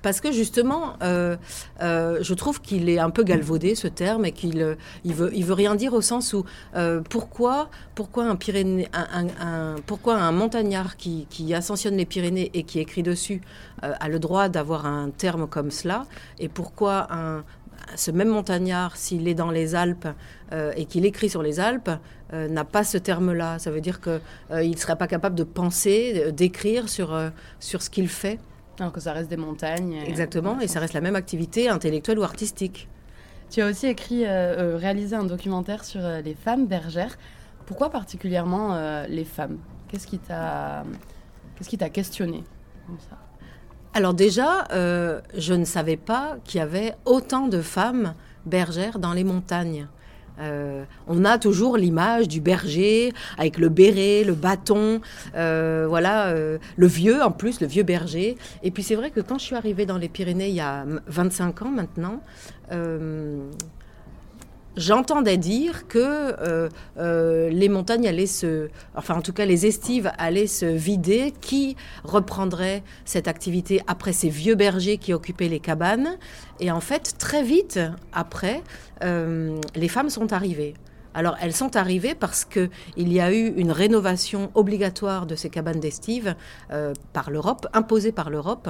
Parce 0.06 0.22
que 0.22 0.32
justement, 0.32 0.98
euh, 1.02 1.36
euh, 1.82 2.20
je 2.22 2.36
trouve 2.36 2.62
qu'il 2.62 2.90
est 2.90 3.00
un 3.00 3.10
peu 3.10 3.24
galvaudé 3.24 3.74
ce 3.74 3.88
terme 3.88 4.24
et 4.24 4.34
qu'il 4.34 4.62
euh, 4.62 4.76
il 5.04 5.16
veut, 5.16 5.54
rien 5.54 5.74
dire 5.74 5.96
au 5.96 6.02
sens 6.02 6.34
où 6.34 6.46
pourquoi, 7.10 7.72
pourquoi 7.96 8.28
un, 8.30 9.76
pourquoi 9.88 10.18
un 10.18 10.32
montagnard 10.32 10.96
qui, 10.96 11.26
qui, 11.32 11.56
ascensionne 11.56 11.98
les 11.98 12.06
Pyrénées 12.06 12.52
et 12.54 12.62
qui 12.62 12.80
écrit 12.80 13.02
dessus 13.02 13.42
a 13.82 14.08
le 14.08 14.20
droit 14.20 14.48
d'avoir 14.48 14.86
un 14.86 15.10
terme 15.10 15.48
comme 15.48 15.72
cela? 15.72 16.06
Et 16.38 16.50
pourquoi 16.50 17.08
ce 17.96 18.12
même 18.12 18.30
montagnard, 18.30 18.98
s'il 18.98 19.28
est 19.28 19.34
dans 19.34 19.50
les 19.50 19.74
Alpes 19.74 20.10
et 20.52 20.86
qu'il 20.86 21.06
écrit 21.08 21.30
sur 21.30 21.42
les 21.42 21.60
Alpes, 21.60 21.90
n'a 22.32 22.64
pas 22.64 22.84
ce 22.84 23.00
terme-là? 23.00 23.58
Ça 23.58 23.72
veut 23.72 23.82
dire 23.82 24.00
qu'il 24.02 24.22
ne 24.52 24.78
serait 24.78 24.98
pas 24.98 25.08
capable 25.08 25.36
de 25.36 25.44
penser, 25.44 26.32
d'écrire 26.32 26.90
sur 26.90 27.32
ce 27.60 27.90
qu'il 27.90 28.08
fait? 28.08 28.38
Alors 28.80 28.92
que 28.92 29.00
ça 29.00 29.14
reste 29.14 29.30
des 29.30 29.38
montagnes. 29.38 30.02
Exactement, 30.06 30.60
et 30.60 30.68
ça 30.68 30.80
reste 30.80 30.94
la 30.94 31.02
même 31.02 31.16
activité 31.16 31.70
intellectuelle 31.70 32.20
ou 32.20 32.24
artistique. 32.24 32.90
Tu 33.50 33.62
as 33.62 33.68
aussi 33.68 33.88
écrit, 33.88 34.26
euh, 34.26 34.74
euh, 34.74 34.78
réalisé 34.78 35.16
un 35.16 35.24
documentaire 35.24 35.86
sur 35.86 36.04
euh, 36.04 36.22
les 36.22 36.34
femmes 36.34 36.68
bergères. 36.68 37.18
Pourquoi 37.66 37.90
particulièrement 37.90 38.78
les 39.10 39.26
femmes? 39.26 39.58
Qu'est-ce 39.88 40.06
qui 40.06 40.20
t'a, 40.20 40.84
qu'est-ce 41.56 41.68
qui 41.68 41.80
t'a 41.80 41.90
questionné 41.90 42.44
Alors 43.96 44.14
déjà, 44.14 44.68
je 44.72 45.54
ne 45.56 45.66
savais 45.66 45.98
pas 45.98 46.38
qu'il 46.44 46.60
y 46.60 46.62
avait 46.62 46.94
autant 47.06 47.48
de 47.48 47.62
femmes 47.62 48.14
bergères 48.46 49.00
dans 49.00 49.14
les 49.14 49.24
montagnes. 49.24 49.88
Euh, 50.40 50.84
on 51.08 51.26
a 51.26 51.38
toujours 51.38 51.78
l'image 51.78 52.28
du 52.28 52.42
berger 52.42 53.14
avec 53.38 53.58
le 53.58 53.70
béret, 53.70 54.24
le 54.24 54.34
bâton, 54.34 55.02
euh, 55.36 55.86
voilà, 55.88 56.28
euh, 56.28 56.58
le 56.76 56.88
vieux 56.88 57.22
en 57.22 57.32
plus, 57.32 57.62
le 57.62 57.68
vieux 57.68 57.84
berger. 57.84 58.38
Et 58.64 58.72
puis 58.72 58.84
c'est 58.84 58.96
vrai 58.96 59.12
que 59.12 59.20
quand 59.20 59.38
je 59.38 59.46
suis 59.46 59.56
arrivée 59.56 59.86
dans 59.86 59.98
les 59.98 60.10
Pyrénées 60.10 60.50
il 60.50 60.56
y 60.56 60.62
a 60.62 60.86
25 61.08 61.62
ans 61.64 61.72
maintenant, 61.72 62.22
j'entendais 64.78 65.38
dire 65.38 65.88
que 65.88 66.00
euh, 66.00 66.70
euh, 66.98 67.50
les 67.50 67.70
montagnes 67.70 68.08
allaient 68.08 68.26
se, 68.26 68.70
enfin 68.96 69.16
en 69.16 69.22
tout 69.22 69.34
cas 69.34 69.46
les 69.46 69.66
estives 69.66 70.12
allaient 70.18 70.48
se 70.48 70.66
vider. 70.66 71.34
Qui 71.42 71.76
reprendrait 72.04 72.84
cette 73.06 73.28
activité 73.28 73.82
après 73.88 74.14
ces 74.14 74.30
vieux 74.30 74.56
bergers 74.56 74.98
qui 74.98 75.14
occupaient 75.14 75.50
les 75.50 75.60
cabanes? 75.60 76.18
Et 76.60 76.72
en 76.72 76.80
fait, 76.80 77.16
très 77.18 77.44
vite 77.44 77.80
après, 78.14 78.64
euh, 79.04 79.58
les 79.76 79.88
femmes 79.88 80.10
sont 80.10 80.34
arrivées. 80.34 80.74
Alors 81.14 81.38
elles 81.42 81.54
sont 81.54 81.76
arrivées 81.76 82.16
parce 82.16 82.46
qu'il 82.46 82.70
y 82.98 83.20
a 83.20 83.34
eu 83.34 83.54
une 83.56 83.72
rénovation 83.72 84.52
obligatoire 84.54 85.26
de 85.26 85.36
ces 85.36 85.50
cabanes 85.50 85.80
d'estive 85.80 86.36
par 87.14 87.32
l'Europe, 87.32 87.68
imposée 87.74 88.12
par 88.12 88.30
l'Europe. 88.30 88.70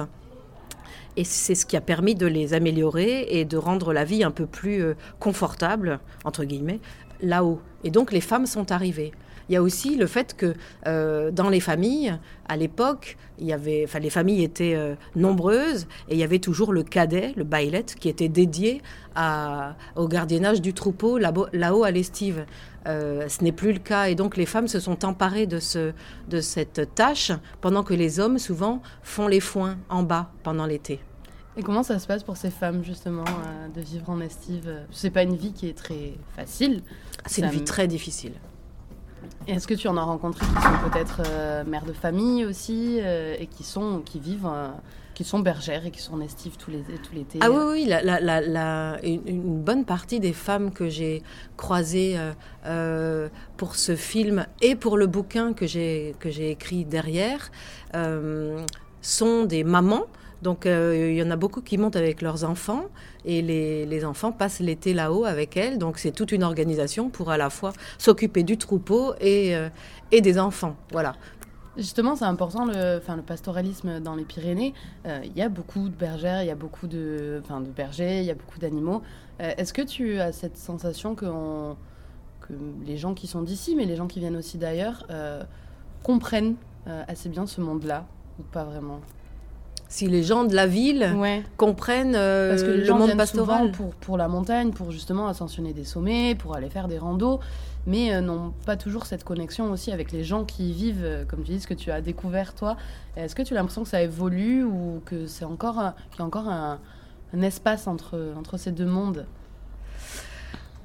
Et 1.16 1.24
c'est 1.24 1.54
ce 1.54 1.64
qui 1.64 1.76
a 1.76 1.80
permis 1.80 2.14
de 2.14 2.26
les 2.26 2.52
améliorer 2.52 3.26
et 3.30 3.44
de 3.44 3.56
rendre 3.56 3.92
la 3.92 4.04
vie 4.04 4.22
un 4.22 4.30
peu 4.30 4.46
plus 4.46 4.82
euh, 4.82 4.94
confortable, 5.18 6.00
entre 6.24 6.44
guillemets, 6.44 6.80
là-haut. 7.20 7.60
Et 7.84 7.90
donc 7.90 8.12
les 8.12 8.20
femmes 8.20 8.46
sont 8.46 8.70
arrivées. 8.72 9.12
Il 9.48 9.52
y 9.52 9.56
a 9.56 9.62
aussi 9.62 9.96
le 9.96 10.06
fait 10.06 10.36
que 10.36 10.54
euh, 10.86 11.30
dans 11.30 11.48
les 11.48 11.60
familles, 11.60 12.18
à 12.48 12.56
l'époque, 12.56 13.16
il 13.38 13.46
y 13.46 13.52
avait, 13.52 13.84
enfin, 13.84 13.98
les 13.98 14.10
familles 14.10 14.42
étaient 14.42 14.74
euh, 14.74 14.94
nombreuses 15.14 15.86
et 16.08 16.14
il 16.14 16.18
y 16.18 16.24
avait 16.24 16.38
toujours 16.38 16.72
le 16.72 16.82
cadet, 16.82 17.32
le 17.36 17.44
bailet, 17.44 17.84
qui 17.98 18.08
était 18.08 18.28
dédié 18.28 18.82
à, 19.14 19.76
au 19.94 20.08
gardiennage 20.08 20.60
du 20.60 20.72
troupeau 20.72 21.18
là-haut 21.18 21.84
à 21.84 21.90
l'estive. 21.90 22.44
ce 22.86 23.44
n'est 23.44 23.52
plus 23.52 23.72
le 23.72 23.78
cas 23.78 24.08
et 24.08 24.14
donc 24.14 24.36
les 24.36 24.46
femmes 24.46 24.68
se 24.68 24.80
sont 24.80 25.04
emparées 25.04 25.46
de, 25.46 25.58
ce, 25.58 25.92
de 26.28 26.40
cette 26.40 26.94
tâche 26.94 27.32
pendant 27.60 27.82
que 27.82 27.94
les 27.94 28.20
hommes 28.20 28.38
souvent 28.38 28.82
font 29.02 29.28
les 29.28 29.40
foins 29.40 29.76
en 29.88 30.02
bas 30.02 30.30
pendant 30.42 30.66
l'été. 30.66 31.00
Et 31.58 31.62
comment 31.62 31.82
ça 31.82 31.98
se 31.98 32.06
passe 32.06 32.22
pour 32.22 32.36
ces 32.36 32.50
femmes 32.50 32.84
justement 32.84 33.24
euh, 33.24 33.68
de 33.68 33.80
vivre 33.80 34.10
en 34.10 34.20
estive? 34.20 34.70
C'est 34.90 35.10
pas 35.10 35.22
une 35.22 35.36
vie 35.36 35.52
qui 35.52 35.68
est 35.68 35.76
très 35.76 36.12
facile. 36.34 36.82
C'est 37.24 37.42
une 37.42 37.50
vie 37.50 37.64
très 37.64 37.88
difficile. 37.88 38.32
Est-ce 39.46 39.66
que 39.66 39.74
tu 39.74 39.88
en 39.88 39.96
as 39.96 40.02
rencontré 40.02 40.44
qui 40.46 40.62
sont 40.62 40.90
peut-être 40.90 41.22
mères 41.66 41.84
de 41.84 41.92
famille 41.92 42.44
aussi 42.44 42.98
et 42.98 43.46
qui 43.46 43.64
sont 43.64 44.02
qui 44.04 44.18
vivent 44.18 44.48
qui 45.16 45.24
sont 45.24 45.38
bergères 45.38 45.86
et 45.86 45.90
qui 45.90 46.02
sont 46.02 46.20
estives 46.20 46.58
tout 46.58 46.70
l'été. 46.70 47.38
Ah 47.40 47.50
oui, 47.50 47.64
oui, 47.70 47.84
la, 47.86 48.02
la, 48.02 48.40
la, 48.42 48.98
une, 49.02 49.62
bonne 49.62 49.86
partie 49.86 50.20
des 50.20 50.34
femmes 50.34 50.70
que 50.70 50.90
j'ai 50.90 51.22
croisées 51.56 52.18
euh, 52.18 52.32
euh, 52.66 53.28
pour 53.56 53.76
ce 53.76 53.96
film 53.96 54.46
et 54.60 54.76
pour 54.76 54.98
le 54.98 55.06
bouquin 55.06 55.54
que 55.54 55.66
j'ai 55.66 56.14
écrit 56.22 56.84
derrière 56.84 57.50
euh, 57.94 58.62
sont 59.00 59.44
des 59.44 59.64
mamans. 59.64 60.04
Donc 60.42 60.66
il 60.66 61.14
y 61.14 61.22
en 61.22 61.30
a 61.30 61.36
beaucoup 61.36 61.62
qui 61.62 61.78
montent 61.78 61.96
avec 61.96 62.20
leurs 62.20 62.44
enfants 62.44 62.84
et 63.26 63.42
les, 63.42 63.84
les 63.84 64.04
enfants 64.04 64.32
passent 64.32 64.60
l'été 64.60 64.94
là-haut 64.94 65.24
avec 65.24 65.56
elles. 65.56 65.76
Donc 65.78 65.98
c'est 65.98 66.12
toute 66.12 66.32
une 66.32 66.44
organisation 66.44 67.10
pour 67.10 67.30
à 67.30 67.36
la 67.36 67.50
fois 67.50 67.72
s'occuper 67.98 68.42
du 68.44 68.56
troupeau 68.56 69.14
et, 69.20 69.54
et 70.12 70.20
des 70.20 70.38
enfants. 70.38 70.76
Voilà. 70.92 71.14
Justement, 71.76 72.16
c'est 72.16 72.24
important 72.24 72.64
le, 72.64 72.96
enfin, 72.96 73.16
le 73.16 73.22
pastoralisme 73.22 74.00
dans 74.00 74.14
les 74.14 74.24
Pyrénées. 74.24 74.72
Euh, 75.06 75.20
il 75.24 75.36
y 75.36 75.42
a 75.42 75.50
beaucoup 75.50 75.90
de 75.90 75.94
bergères, 75.94 76.42
il 76.42 76.46
y 76.46 76.50
a 76.50 76.54
beaucoup 76.54 76.86
de, 76.86 77.42
enfin, 77.44 77.60
de 77.60 77.68
bergers, 77.68 78.20
il 78.20 78.24
y 78.24 78.30
a 78.30 78.34
beaucoup 78.34 78.58
d'animaux. 78.58 79.02
Euh, 79.42 79.52
est-ce 79.58 79.74
que 79.74 79.82
tu 79.82 80.18
as 80.18 80.32
cette 80.32 80.56
sensation 80.56 81.14
que, 81.14 81.26
que 82.40 82.54
les 82.86 82.96
gens 82.96 83.12
qui 83.12 83.26
sont 83.26 83.42
d'ici, 83.42 83.76
mais 83.76 83.84
les 83.84 83.94
gens 83.96 84.06
qui 84.06 84.20
viennent 84.20 84.38
aussi 84.38 84.56
d'ailleurs, 84.56 85.04
euh, 85.10 85.42
comprennent 86.02 86.54
assez 86.86 87.28
bien 87.28 87.46
ce 87.46 87.60
monde-là 87.60 88.06
ou 88.38 88.42
pas 88.44 88.64
vraiment? 88.64 89.00
Si 89.88 90.08
les 90.08 90.22
gens 90.22 90.44
de 90.44 90.54
la 90.54 90.66
ville 90.66 91.08
comprennent 91.56 92.12
Parce 92.12 92.62
que 92.62 92.86
le 92.86 92.92
monde 92.92 93.16
pastoral. 93.16 93.70
pour, 93.72 93.94
pour 93.94 94.16
la 94.16 94.28
montagne, 94.28 94.72
pour 94.72 94.90
justement 94.90 95.28
ascensionner 95.28 95.72
des 95.72 95.84
sommets, 95.84 96.34
pour 96.34 96.56
aller 96.56 96.70
faire 96.70 96.88
des 96.88 96.98
randos 96.98 97.40
mais 97.86 98.12
euh, 98.12 98.20
n'ont 98.20 98.52
pas 98.64 98.76
toujours 98.76 99.06
cette 99.06 99.24
connexion 99.24 99.70
aussi 99.70 99.92
avec 99.92 100.12
les 100.12 100.24
gens 100.24 100.44
qui 100.44 100.70
y 100.70 100.72
vivent, 100.72 101.04
euh, 101.04 101.24
comme 101.24 101.42
tu 101.42 101.52
dis, 101.52 101.60
ce 101.60 101.66
que 101.66 101.74
tu 101.74 101.90
as 101.90 102.00
découvert 102.00 102.54
toi. 102.54 102.76
Est-ce 103.16 103.34
que 103.34 103.42
tu 103.42 103.54
as 103.54 103.56
l'impression 103.56 103.84
que 103.84 103.88
ça 103.88 104.02
évolue 104.02 104.64
ou 104.64 105.00
que 105.04 105.26
c'est 105.26 105.44
encore, 105.44 105.92
qu'il 106.10 106.18
y 106.18 106.22
a 106.22 106.24
encore 106.24 106.48
un, 106.48 106.78
espace 107.42 107.86
entre, 107.86 108.32
entre 108.38 108.56
ces 108.56 108.72
deux 108.72 108.86
mondes? 108.86 109.26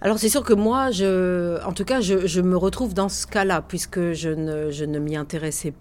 Alors 0.01 0.17
c'est 0.17 0.29
sûr 0.29 0.43
que 0.43 0.53
moi, 0.53 0.91
je, 0.91 1.63
en 1.63 1.73
tout 1.73 1.85
cas, 1.85 2.01
je, 2.01 2.25
je 2.27 2.41
me 2.41 2.57
retrouve 2.57 2.93
dans 2.93 3.09
ce 3.09 3.27
cas-là, 3.27 3.63
puisque 3.67 4.13
je 4.13 4.29
ne, 4.29 4.71
je 4.71 4.85
ne 4.85 4.99
m'y 4.99 5.15
intéressais 5.15 5.73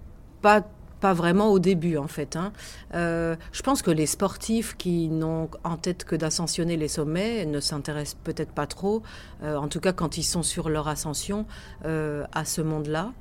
pas 0.43 0.62
pas 1.00 1.14
vraiment 1.14 1.49
au 1.50 1.59
début 1.59 1.97
en 1.97 2.07
fait. 2.07 2.37
Hein. 2.37 2.52
Euh, 2.95 3.37
je 3.52 3.62
pense 3.62 3.83
que 3.83 3.90
les 3.90 4.07
sportifs 4.07 4.76
qui 4.76 5.09
n'ont 5.09 5.49
en 5.64 5.76
tête 5.76 6.04
que 6.04 6.14
d'ascensionner 6.14 6.76
les 6.76 6.88
sommets 6.88 7.47
ne 7.47 7.61
s'intéressent 7.61 8.19
peut-être 8.23 8.52
pas 8.52 8.66
trop, 8.66 9.02
euh, 9.42 9.57
en 9.57 9.69
tout 9.69 9.80
cas 9.80 9.92
quand 9.92 10.19
ils 10.19 10.23
sont 10.25 10.42
sur 10.42 10.69
leur 10.69 10.88
ascension 10.88 11.47
euh, 11.85 12.25
à 12.33 12.45
ce 12.45 12.61
monde-là. 12.61 13.12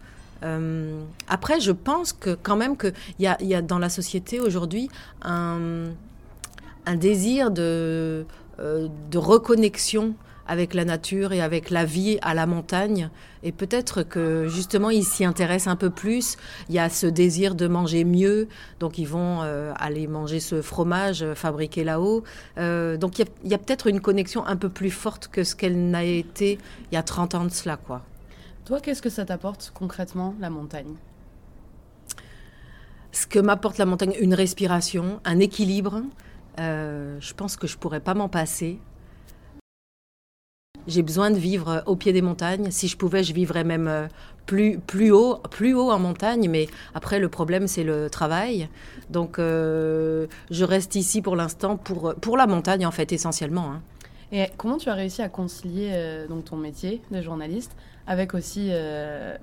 après, 1.27 1.59
je 1.59 1.73
pense 1.73 2.13
que 2.13 2.33
quand 2.33 2.55
même 2.55 2.77
qu'il 2.77 2.93
y 3.19 3.27
a, 3.27 3.37
y 3.41 3.53
a 3.55 3.61
dans 3.61 3.79
la 3.79 3.89
société 3.89 4.39
aujourd'hui 4.39 4.89
un, 5.21 5.91
un, 6.85 6.95
désir 6.95 7.51
de, 7.51 8.25
de 8.57 9.17
reconnexion 9.17 10.15
avec 10.49 10.73
la 10.73 10.83
nature 10.83 11.31
et 11.31 11.41
avec 11.41 11.69
la 11.69 11.85
vie 11.85 12.17
à 12.21 12.33
la 12.33 12.47
montagne. 12.47 13.09
Et 13.43 13.51
peut-être 13.51 14.03
que 14.03 14.47
justement, 14.49 14.89
ils 14.89 15.05
s'y 15.05 15.23
intéressent 15.23 15.71
un 15.71 15.75
peu 15.75 15.91
plus. 15.91 16.37
Il 16.67 16.75
y 16.75 16.79
a 16.79 16.89
ce 16.89 17.05
désir 17.07 17.55
de 17.55 17.67
manger 17.67 18.03
mieux, 18.03 18.47
donc 18.79 18.97
ils 18.97 19.07
vont 19.07 19.41
euh, 19.43 19.71
aller 19.77 20.07
manger 20.07 20.39
ce 20.39 20.61
fromage 20.61 21.25
fabriqué 21.35 21.83
là-haut. 21.83 22.23
Euh, 22.57 22.97
donc 22.97 23.19
il 23.19 23.27
y 23.45 23.53
a, 23.53 23.57
peut-être 23.57 23.87
une 23.87 24.01
connexion 24.01 24.45
un 24.45 24.57
peu 24.57 24.69
plus 24.69 24.91
forte 24.91 25.27
que 25.27 25.43
ce 25.43 25.55
qu'elle 25.55 25.89
n'a 25.89 26.03
été 26.03 26.57
il 26.91 26.95
y 26.95 26.97
a 26.97 27.03
30 27.03 27.35
ans 27.35 27.45
de 27.45 27.51
cela. 27.51 27.77
quoi. 27.77 28.01
Toi, 28.65 28.79
qu'est-ce 28.81 29.01
que 29.01 29.09
ça 29.09 29.25
t'apporte 29.25 29.71
concrètement, 29.73 30.35
la 30.39 30.49
montagne? 30.49 30.95
Ce 33.11 33.27
que 33.27 33.39
m'apporte 33.39 33.77
la 33.77 33.85
montagne, 33.85 34.15
une 34.19 34.33
respiration, 34.33 35.19
un 35.25 35.39
équilibre. 35.39 36.01
Euh, 36.59 37.17
je 37.19 37.33
pense 37.33 37.55
que 37.55 37.67
je 37.67 37.77
pourrais 37.77 37.99
pas 37.99 38.13
m'en 38.13 38.29
passer. 38.29 38.79
J'ai 40.89 41.03
besoin 41.03 41.29
de 41.29 41.37
vivre 41.37 41.83
au 41.85 41.95
pied 41.95 42.13
des 42.13 42.23
montagnes. 42.23 42.71
Si 42.71 42.87
je 42.87 42.97
pouvais, 42.97 43.23
je 43.23 43.31
vivrais 43.31 43.63
même 43.63 43.87
euh, 43.87 44.07
plus, 44.47 44.79
plus, 44.79 45.11
haut, 45.11 45.37
plus 45.51 45.75
haut 45.75 45.91
en 45.91 45.99
montagne. 45.99 46.49
Mais 46.49 46.67
après, 46.95 47.19
le 47.19 47.29
problème, 47.29 47.67
c'est 47.67 47.83
le 47.83 48.09
travail. 48.09 48.69
Donc, 49.11 49.37
euh, 49.37 50.25
je 50.49 50.65
reste 50.65 50.95
ici 50.95 51.21
pour 51.21 51.35
l'instant 51.35 51.77
pour, 51.77 52.15
pour 52.15 52.37
la 52.37 52.47
montagne, 52.47 52.87
en 52.87 52.91
fait, 52.91 53.11
essentiellement. 53.11 53.71
Hein. 53.71 53.81
Et 54.31 54.47
comment 54.57 54.77
tu 54.77 54.89
as 54.89 54.95
réussi 54.95 55.21
à 55.21 55.29
concilier 55.29 55.91
euh, 55.93 56.27
donc 56.27 56.45
ton 56.45 56.57
métier 56.57 57.03
de 57.11 57.21
journaliste 57.21 57.75
avec 58.07 58.33
aussi 58.33 58.71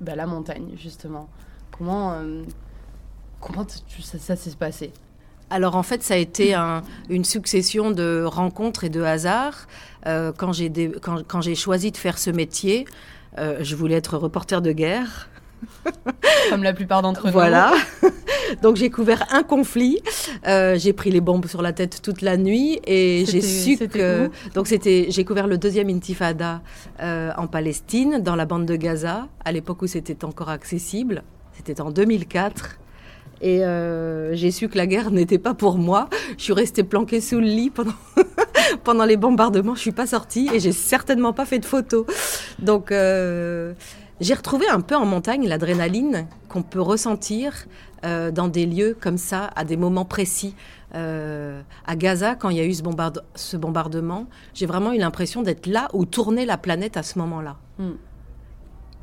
bah, 0.00 0.16
la 0.16 0.26
montagne, 0.26 0.72
justement? 0.76 1.28
Comment, 1.70 2.20
comment 3.40 3.64
ça 4.02 4.34
s'est 4.34 4.56
passé? 4.56 4.92
Alors 5.50 5.76
en 5.76 5.82
fait, 5.82 6.02
ça 6.02 6.14
a 6.14 6.16
été 6.16 6.54
une 7.08 7.24
succession 7.24 7.90
de 7.90 8.24
rencontres 8.24 8.84
et 8.84 8.88
de 8.88 9.02
hasards. 9.02 9.66
Euh, 10.06 10.32
quand 10.36 10.52
j'ai 10.52 11.54
choisi 11.54 11.92
de 11.92 11.96
faire 11.96 12.18
ce 12.18 12.30
métier, 12.30 12.86
euh, 13.38 13.58
je 13.60 13.76
voulais 13.76 13.94
être 13.94 14.16
reporter 14.16 14.60
de 14.60 14.72
guerre. 14.72 15.28
Comme 16.50 16.62
la 16.62 16.72
plupart 16.72 17.02
d'entre 17.02 17.26
nous. 17.26 17.32
Voilà. 17.32 17.72
Donc 18.62 18.76
j'ai 18.76 18.90
couvert 18.90 19.24
un 19.30 19.42
conflit. 19.42 20.00
Euh, 20.46 20.76
j'ai 20.78 20.92
pris 20.92 21.10
les 21.10 21.20
bombes 21.20 21.46
sur 21.46 21.62
la 21.62 21.72
tête 21.72 22.02
toute 22.02 22.22
la 22.22 22.36
nuit 22.36 22.80
et 22.86 23.24
j'ai 23.26 23.40
su 23.40 23.76
que 23.88 24.30
donc 24.54 24.68
c'était 24.68 25.06
j'ai 25.08 25.24
couvert 25.24 25.48
le 25.48 25.58
deuxième 25.58 25.88
intifada 25.88 26.60
en 27.00 27.48
Palestine 27.48 28.20
dans 28.22 28.36
la 28.36 28.44
bande 28.44 28.64
de 28.64 28.76
Gaza 28.76 29.26
à 29.44 29.50
l'époque 29.50 29.82
où 29.82 29.88
c'était 29.88 30.24
encore 30.24 30.50
accessible. 30.50 31.24
C'était 31.56 31.80
en 31.80 31.90
2004. 31.90 32.78
Et 33.40 33.64
euh, 33.64 34.34
j'ai 34.34 34.50
su 34.50 34.68
que 34.68 34.78
la 34.78 34.86
guerre 34.86 35.10
n'était 35.10 35.38
pas 35.38 35.54
pour 35.54 35.78
moi. 35.78 36.08
Je 36.38 36.44
suis 36.44 36.52
restée 36.52 36.84
planquée 36.84 37.20
sous 37.20 37.38
le 37.38 37.46
lit 37.46 37.70
pendant, 37.70 37.92
pendant 38.84 39.04
les 39.04 39.16
bombardements. 39.16 39.74
Je 39.74 39.80
suis 39.80 39.92
pas 39.92 40.06
sortie 40.06 40.48
et 40.52 40.60
j'ai 40.60 40.72
certainement 40.72 41.32
pas 41.32 41.44
fait 41.44 41.58
de 41.58 41.66
photos. 41.66 42.06
Donc 42.58 42.92
euh, 42.92 43.74
j'ai 44.20 44.34
retrouvé 44.34 44.66
un 44.68 44.80
peu 44.80 44.96
en 44.96 45.04
montagne 45.04 45.46
l'adrénaline 45.46 46.26
qu'on 46.48 46.62
peut 46.62 46.80
ressentir 46.80 47.66
euh, 48.04 48.30
dans 48.30 48.48
des 48.48 48.64
lieux 48.64 48.96
comme 48.98 49.18
ça, 49.18 49.50
à 49.54 49.64
des 49.64 49.76
moments 49.76 50.04
précis. 50.04 50.54
à 50.94 51.96
Gaza, 51.96 52.36
quand 52.36 52.48
il 52.48 52.56
y 52.56 52.60
a 52.60 52.64
eu 52.64 52.72
ce, 52.72 52.82
ce 53.34 53.56
bombardement, 53.58 54.26
j'ai 54.54 54.64
vraiment 54.64 54.94
eu 54.94 54.98
l'impression 54.98 55.42
d'être 55.42 55.66
là 55.66 55.88
où 55.92 56.06
tournait 56.06 56.46
la 56.46 56.56
planète 56.56 56.96
à 56.96 57.02
ce 57.02 57.18
moment-là. 57.18 57.56
Hmm. 57.78 57.96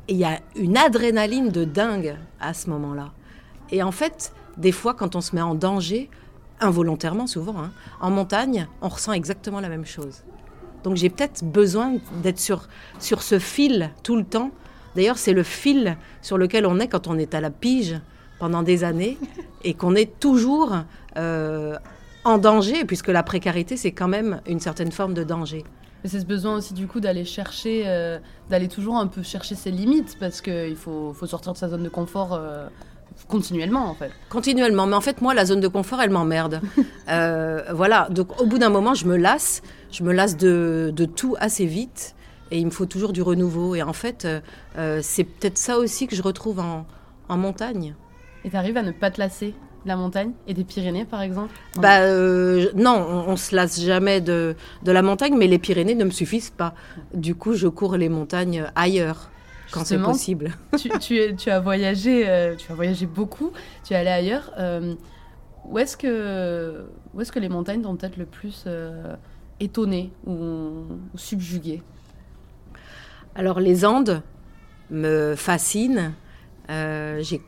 Et 0.08 0.14
il 0.14 0.18
y 0.18 0.24
a 0.24 0.40
une 0.56 0.76
adrénaline 0.76 1.50
de 1.50 1.64
dingue 1.64 2.16
à 2.40 2.52
ce 2.52 2.68
moment-là. 2.70 3.12
Et 3.70 3.82
en 3.82 3.92
fait, 3.92 4.32
des 4.56 4.72
fois, 4.72 4.94
quand 4.94 5.16
on 5.16 5.20
se 5.20 5.34
met 5.34 5.42
en 5.42 5.54
danger, 5.54 6.10
involontairement 6.60 7.26
souvent, 7.26 7.58
hein, 7.58 7.72
en 8.00 8.10
montagne, 8.10 8.68
on 8.80 8.88
ressent 8.88 9.12
exactement 9.12 9.60
la 9.60 9.68
même 9.68 9.86
chose. 9.86 10.22
Donc 10.82 10.96
j'ai 10.96 11.10
peut-être 11.10 11.44
besoin 11.44 11.94
d'être 12.22 12.38
sur, 12.38 12.68
sur 12.98 13.22
ce 13.22 13.38
fil 13.38 13.90
tout 14.02 14.16
le 14.16 14.24
temps. 14.24 14.50
D'ailleurs, 14.94 15.18
c'est 15.18 15.32
le 15.32 15.42
fil 15.42 15.96
sur 16.22 16.38
lequel 16.38 16.66
on 16.66 16.78
est 16.78 16.88
quand 16.88 17.08
on 17.08 17.18
est 17.18 17.34
à 17.34 17.40
la 17.40 17.50
pige 17.50 17.98
pendant 18.38 18.62
des 18.62 18.84
années 18.84 19.18
et 19.64 19.74
qu'on 19.74 19.94
est 19.94 20.20
toujours 20.20 20.76
euh, 21.16 21.76
en 22.24 22.38
danger, 22.38 22.84
puisque 22.84 23.08
la 23.08 23.22
précarité, 23.22 23.76
c'est 23.76 23.92
quand 23.92 24.08
même 24.08 24.40
une 24.46 24.60
certaine 24.60 24.92
forme 24.92 25.14
de 25.14 25.24
danger. 25.24 25.64
Mais 26.02 26.10
c'est 26.10 26.20
ce 26.20 26.26
besoin 26.26 26.56
aussi 26.56 26.74
du 26.74 26.86
coup 26.86 27.00
d'aller 27.00 27.24
chercher, 27.24 27.84
euh, 27.86 28.18
d'aller 28.50 28.68
toujours 28.68 28.96
un 28.96 29.06
peu 29.06 29.22
chercher 29.22 29.54
ses 29.54 29.70
limites, 29.70 30.16
parce 30.20 30.40
qu'il 30.40 30.76
faut, 30.76 31.14
sortir 31.24 31.52
de 31.52 31.58
sa 31.58 31.68
zone 31.68 31.82
de 31.82 31.88
confort. 31.88 32.34
Euh, 32.34 32.68
Continuellement, 33.28 33.86
en 33.88 33.94
fait. 33.94 34.10
Continuellement. 34.28 34.86
Mais 34.86 34.94
en 34.94 35.00
fait, 35.00 35.20
moi, 35.22 35.34
la 35.34 35.44
zone 35.44 35.60
de 35.60 35.68
confort, 35.68 36.00
elle 36.00 36.10
m'emmerde. 36.10 36.60
Euh, 37.10 37.62
voilà. 37.74 38.08
Donc, 38.10 38.40
au 38.40 38.46
bout 38.46 38.56
d'un 38.56 38.70
moment, 38.70 38.94
je 38.94 39.06
me 39.06 39.18
lasse. 39.18 39.60
Je 39.90 40.02
me 40.04 40.12
lasse 40.14 40.38
de, 40.38 40.90
de, 40.96 41.04
tout 41.04 41.36
assez 41.38 41.66
vite. 41.66 42.14
Et 42.50 42.58
il 42.58 42.64
me 42.64 42.70
faut 42.70 42.86
toujours 42.86 43.12
du 43.12 43.20
renouveau. 43.20 43.74
Et 43.74 43.82
en 43.82 43.92
fait, 43.92 44.24
euh, 44.24 44.40
euh, 44.78 45.00
c'est 45.02 45.24
peut-être 45.24 45.58
ça 45.58 45.76
aussi 45.76 46.06
que 46.06 46.16
je 46.16 46.22
retrouve 46.22 46.60
en, 46.60 46.86
en 47.28 47.36
montagne. 47.36 47.94
Et 48.42 48.50
tu 48.50 48.56
arrives 48.56 48.78
à 48.78 48.82
ne 48.82 48.90
pas 48.90 49.10
te 49.10 49.20
lasser 49.20 49.48
de 49.84 49.88
la 49.88 49.96
montagne 49.96 50.32
et 50.46 50.54
des 50.54 50.64
Pyrénées, 50.64 51.04
par 51.04 51.20
exemple? 51.20 51.52
Bah, 51.76 52.00
Non, 52.74 53.06
on, 53.06 53.32
on, 53.32 53.36
se 53.36 53.54
lasse 53.54 53.82
jamais 53.82 54.22
de, 54.22 54.56
de 54.82 54.92
la 54.92 55.02
montagne, 55.02 55.36
mais 55.36 55.46
les 55.46 55.58
Pyrénées 55.58 55.94
ne 55.94 56.04
me 56.04 56.10
suffisent 56.10 56.54
pas. 56.56 56.72
Du 57.12 57.34
coup, 57.34 57.52
je 57.52 57.68
cours 57.68 57.98
les 57.98 58.08
montagnes 58.08 58.64
ailleurs 58.74 59.28
quand 59.74 59.84
c'est 59.84 59.98
possible. 59.98 60.52
tu, 60.78 60.88
tu, 61.00 61.36
tu, 61.36 61.50
as 61.50 61.60
voyagé, 61.60 62.28
euh, 62.28 62.54
tu 62.54 62.70
as 62.70 62.74
voyagé 62.74 63.06
beaucoup, 63.06 63.52
tu 63.82 63.92
es 63.92 63.96
allé 63.96 64.10
ailleurs. 64.10 64.52
Euh, 64.58 64.94
où 65.66 65.78
est-ce 65.78 65.96
que, 65.96 66.86
où 67.12 67.20
est-ce 67.20 67.32
que 67.32 67.40
les 67.40 67.48
montagnes 67.48 67.82
t'ont 67.82 67.96
peut-être 67.96 68.16
le 68.16 68.26
plus 68.26 68.64
euh, 68.66 69.16
étonné 69.58 70.12
ou, 70.26 70.84
subjugué? 71.16 71.82
Alors 73.34 73.58
les 73.58 73.84
Andes 73.84 74.22
me 74.90 75.34
fascinent. 75.36 76.12
j'ai 76.68 77.40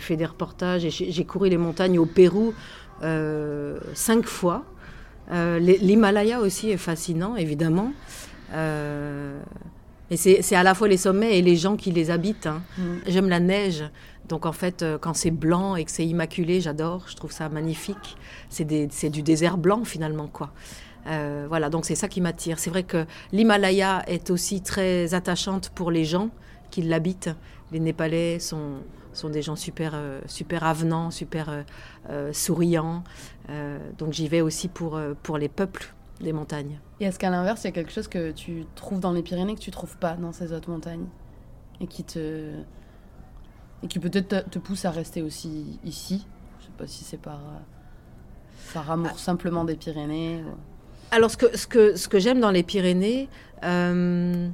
fait 0.00 0.16
des 0.16 0.26
reportages, 0.26 0.88
j'ai 0.88 1.24
couru 1.24 1.48
les 1.48 1.58
montagnes 1.58 1.98
au 1.98 2.06
Pérou 2.06 2.54
cinq 3.94 4.24
fois. 4.24 4.64
L'Himalaya 5.30 6.40
aussi 6.40 6.70
est 6.70 6.76
fascinant, 6.76 7.36
évidemment. 7.36 7.92
Et 10.12 10.16
c'est 10.18 10.54
à 10.56 10.62
la 10.62 10.74
fois 10.74 10.88
les 10.88 10.98
sommets 10.98 11.38
et 11.38 11.42
les 11.42 11.56
gens 11.56 11.74
qui 11.74 11.90
les 11.90 12.10
habitent. 12.10 12.46
hein. 12.46 12.60
Mm. 12.76 12.82
J'aime 13.06 13.28
la 13.30 13.40
neige. 13.40 13.82
Donc 14.28 14.44
en 14.44 14.52
fait, 14.52 14.82
euh, 14.82 14.98
quand 14.98 15.14
c'est 15.14 15.30
blanc 15.30 15.74
et 15.74 15.86
que 15.86 15.90
c'est 15.90 16.06
immaculé, 16.06 16.60
j'adore. 16.60 17.06
Je 17.08 17.16
trouve 17.16 17.32
ça 17.32 17.48
magnifique. 17.48 18.18
C'est 18.50 18.64
du 19.08 19.22
désert 19.22 19.56
blanc 19.56 19.84
finalement, 19.84 20.28
quoi. 20.28 20.52
Euh, 21.06 21.46
voilà, 21.48 21.70
donc 21.70 21.86
c'est 21.86 21.94
ça 21.94 22.08
qui 22.08 22.20
m'attire. 22.20 22.58
C'est 22.58 22.68
vrai 22.68 22.82
que 22.82 23.06
l'Himalaya 23.32 24.02
est 24.06 24.28
aussi 24.28 24.60
très 24.60 25.14
attachante 25.14 25.70
pour 25.70 25.90
les 25.90 26.04
gens 26.04 26.28
qui 26.70 26.82
l'habitent. 26.82 27.30
Les 27.72 27.80
Népalais 27.80 28.38
sont, 28.38 28.82
sont 29.14 29.30
des 29.30 29.40
gens 29.40 29.56
super, 29.56 29.92
euh, 29.94 30.20
super 30.26 30.64
avenants, 30.64 31.10
super 31.10 31.64
euh, 32.10 32.32
souriants. 32.34 33.02
Donc 33.98 34.12
j'y 34.12 34.28
vais 34.28 34.42
aussi 34.42 34.68
pour, 34.68 35.00
pour 35.22 35.38
les 35.38 35.48
peuples 35.48 35.94
des 36.22 36.32
montagnes. 36.32 36.78
Et 37.00 37.04
est-ce 37.04 37.18
qu'à 37.18 37.30
l'inverse, 37.30 37.62
il 37.64 37.66
y 37.66 37.68
a 37.68 37.72
quelque 37.72 37.92
chose 37.92 38.08
que 38.08 38.30
tu 38.32 38.64
trouves 38.74 39.00
dans 39.00 39.12
les 39.12 39.22
Pyrénées 39.22 39.54
que 39.54 39.60
tu 39.60 39.70
trouves 39.70 39.96
pas 39.98 40.14
dans 40.14 40.32
ces 40.32 40.52
autres 40.52 40.70
montagnes 40.70 41.06
et 41.80 41.86
qui 41.86 42.04
te 42.04 42.50
et 43.82 43.88
qui 43.88 43.98
peut-être 43.98 44.28
te, 44.28 44.48
te 44.50 44.58
pousse 44.60 44.84
à 44.84 44.90
rester 44.90 45.22
aussi 45.22 45.78
ici? 45.84 46.26
Je 46.60 46.66
sais 46.66 46.72
pas 46.78 46.86
si 46.86 47.02
c'est 47.04 47.16
par 47.20 47.40
par 48.74 48.90
amour 48.90 49.18
simplement 49.18 49.64
des 49.64 49.74
Pyrénées. 49.74 50.42
ou- 50.46 50.56
Alors, 51.10 51.30
ce 51.30 51.36
que, 51.36 51.56
ce 51.56 51.66
que, 51.66 51.96
ce 51.96 52.08
que 52.08 52.18
j'aime 52.18 52.40
dans 52.40 52.50
les 52.52 52.62
Pyrénées, 52.62 53.28
euh, 53.64 54.48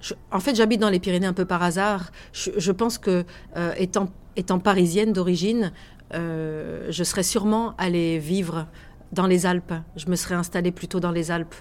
je- 0.00 0.14
en 0.30 0.40
fait, 0.40 0.54
j'habite 0.56 0.80
dans 0.80 0.90
les 0.90 0.98
Pyrénées 1.00 1.26
un 1.28 1.32
peu 1.32 1.44
par 1.46 1.62
hasard. 1.62 2.10
Je, 2.32 2.50
je 2.56 2.72
pense 2.72 2.98
que, 2.98 3.24
euh, 3.56 3.72
étant, 3.78 4.08
étant 4.36 4.58
parisienne 4.58 5.12
d'origine, 5.12 5.72
euh, 6.12 6.88
je 6.90 7.04
serais 7.04 7.22
sûrement 7.22 7.74
allée 7.78 8.18
vivre 8.18 8.66
dans 9.12 9.26
les 9.26 9.46
Alpes. 9.46 9.74
Je 9.96 10.08
me 10.08 10.16
serais 10.16 10.34
installée 10.34 10.72
plutôt 10.72 11.00
dans 11.00 11.10
les 11.12 11.30
Alpes. 11.30 11.54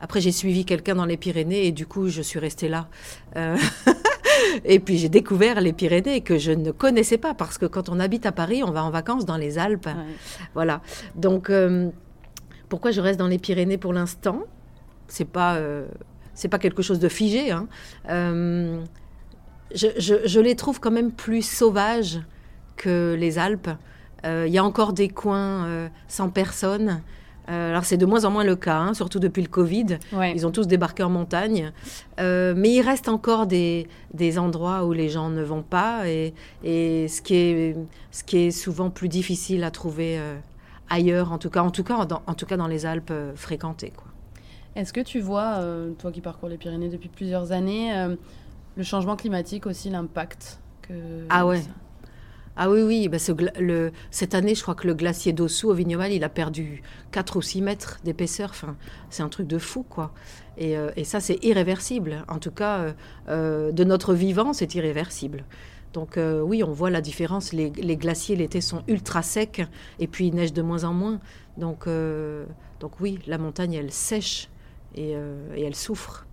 Après, 0.00 0.20
j'ai 0.20 0.32
suivi 0.32 0.64
quelqu'un 0.64 0.94
dans 0.96 1.04
les 1.04 1.16
Pyrénées 1.16 1.66
et 1.66 1.72
du 1.72 1.86
coup, 1.86 2.08
je 2.08 2.22
suis 2.22 2.38
restée 2.38 2.68
là. 2.68 2.88
Euh, 3.36 3.56
et 4.64 4.80
puis, 4.80 4.98
j'ai 4.98 5.08
découvert 5.08 5.60
les 5.60 5.72
Pyrénées 5.72 6.20
que 6.22 6.38
je 6.38 6.50
ne 6.52 6.70
connaissais 6.72 7.18
pas 7.18 7.34
parce 7.34 7.56
que 7.56 7.66
quand 7.66 7.88
on 7.88 8.00
habite 8.00 8.26
à 8.26 8.32
Paris, 8.32 8.62
on 8.64 8.72
va 8.72 8.82
en 8.84 8.90
vacances 8.90 9.24
dans 9.24 9.36
les 9.36 9.58
Alpes. 9.58 9.86
Ouais. 9.86 9.92
Voilà. 10.54 10.80
Donc, 11.14 11.50
euh, 11.50 11.90
pourquoi 12.68 12.90
je 12.90 13.00
reste 13.00 13.18
dans 13.18 13.28
les 13.28 13.38
Pyrénées 13.38 13.78
pour 13.78 13.92
l'instant? 13.92 14.42
C'est 15.06 15.24
pas, 15.24 15.54
euh, 15.56 15.86
c'est 16.34 16.48
pas 16.48 16.58
quelque 16.58 16.82
chose 16.82 16.98
de 16.98 17.08
figé. 17.08 17.50
hein. 17.52 17.68
Je, 19.74 19.86
je- 19.98 20.26
je 20.26 20.40
les 20.40 20.54
trouve 20.56 20.80
quand 20.80 20.90
même 20.90 21.12
plus 21.12 21.42
sauvages 21.42 22.20
que 22.76 23.16
les 23.18 23.38
Alpes. 23.38 23.70
Euh, 24.24 24.44
Il 24.46 24.52
y 24.52 24.58
a 24.58 24.64
encore 24.64 24.92
des 24.92 25.08
coins 25.08 25.66
euh, 25.66 25.88
sans 26.08 26.28
personne. 26.30 27.02
Euh, 27.50 27.70
alors 27.70 27.84
c'est 27.84 27.96
de 27.96 28.06
moins 28.06 28.24
en 28.24 28.30
moins 28.30 28.44
le 28.44 28.54
cas, 28.54 28.78
hein, 28.78 28.94
surtout 28.94 29.18
depuis 29.18 29.42
le 29.42 29.48
Covid. 29.48 29.98
Ouais. 30.12 30.32
Ils 30.32 30.46
ont 30.46 30.52
tous 30.52 30.68
débarqué 30.68 31.02
en 31.02 31.10
montagne. 31.10 31.72
Euh, 32.20 32.54
mais 32.56 32.70
il 32.70 32.82
reste 32.82 33.08
encore 33.08 33.46
des, 33.48 33.88
des 34.14 34.38
endroits 34.38 34.84
où 34.84 34.92
les 34.92 35.08
gens 35.08 35.28
ne 35.28 35.42
vont 35.42 35.62
pas 35.62 36.08
et, 36.08 36.34
et 36.62 37.08
ce, 37.08 37.20
qui 37.20 37.34
est, 37.34 37.76
ce 38.12 38.22
qui 38.22 38.38
est 38.38 38.50
souvent 38.52 38.90
plus 38.90 39.08
difficile 39.08 39.64
à 39.64 39.72
trouver 39.72 40.18
euh, 40.20 40.36
ailleurs, 40.88 41.32
en 41.32 41.38
tout 41.38 41.50
cas, 41.50 41.62
en 41.62 41.70
tout 41.70 41.82
cas 41.82 42.04
dans, 42.04 42.22
en 42.28 42.34
tout 42.34 42.46
cas 42.46 42.56
dans 42.56 42.68
les 42.68 42.86
Alpes 42.86 43.10
euh, 43.10 43.32
fréquentées. 43.34 43.92
Quoi. 43.96 44.06
Est-ce 44.76 44.92
que 44.92 45.00
tu 45.00 45.18
vois, 45.18 45.54
euh, 45.58 45.90
toi 45.98 46.12
qui 46.12 46.20
parcours 46.20 46.48
les 46.48 46.58
Pyrénées 46.58 46.88
depuis 46.90 47.08
plusieurs 47.08 47.50
années, 47.50 47.92
euh, 47.92 48.14
le 48.76 48.82
changement 48.84 49.16
climatique 49.16 49.66
aussi, 49.66 49.90
l'impact 49.90 50.60
que 50.82 50.94
Ah 51.28 51.44
ouais. 51.44 51.60
Ah 52.54 52.68
oui, 52.68 52.82
oui, 52.82 53.10
le, 53.58 53.92
cette 54.10 54.34
année, 54.34 54.54
je 54.54 54.60
crois 54.62 54.74
que 54.74 54.86
le 54.86 54.92
glacier 54.92 55.32
d'Ossou 55.32 55.70
au 55.70 55.74
Vignoval, 55.74 56.12
il 56.12 56.22
a 56.22 56.28
perdu 56.28 56.82
4 57.12 57.36
ou 57.36 57.42
6 57.42 57.62
mètres 57.62 57.98
d'épaisseur. 58.04 58.50
Enfin, 58.50 58.76
c'est 59.08 59.22
un 59.22 59.30
truc 59.30 59.46
de 59.46 59.58
fou, 59.58 59.84
quoi. 59.88 60.12
Et, 60.58 60.76
euh, 60.76 60.90
et 60.96 61.04
ça, 61.04 61.20
c'est 61.20 61.42
irréversible. 61.42 62.24
En 62.28 62.38
tout 62.38 62.50
cas, 62.50 62.78
euh, 62.80 62.92
euh, 63.28 63.72
de 63.72 63.84
notre 63.84 64.12
vivant, 64.12 64.52
c'est 64.52 64.74
irréversible. 64.74 65.44
Donc 65.94 66.18
oui, 66.18 66.62
on 66.64 66.72
voit 66.72 66.88
la 66.88 67.02
différence. 67.02 67.52
Les, 67.52 67.70
glaciers 67.70 68.34
l'été 68.34 68.62
sont 68.62 68.82
ultra 68.88 69.20
secs 69.20 69.60
et 69.98 70.06
puis 70.06 70.28
il 70.28 70.34
neige 70.34 70.54
de 70.54 70.62
moins 70.62 70.84
en 70.84 70.94
moins. 70.94 71.20
Donc, 71.58 71.86
donc 72.80 72.92
oui, 72.98 73.18
la 73.26 73.36
montagne, 73.36 73.74
elle 73.74 73.92
sèche 73.92 74.48
et, 74.94 75.10
et 75.10 75.62
elle 75.62 75.74
souffre. 75.74 76.24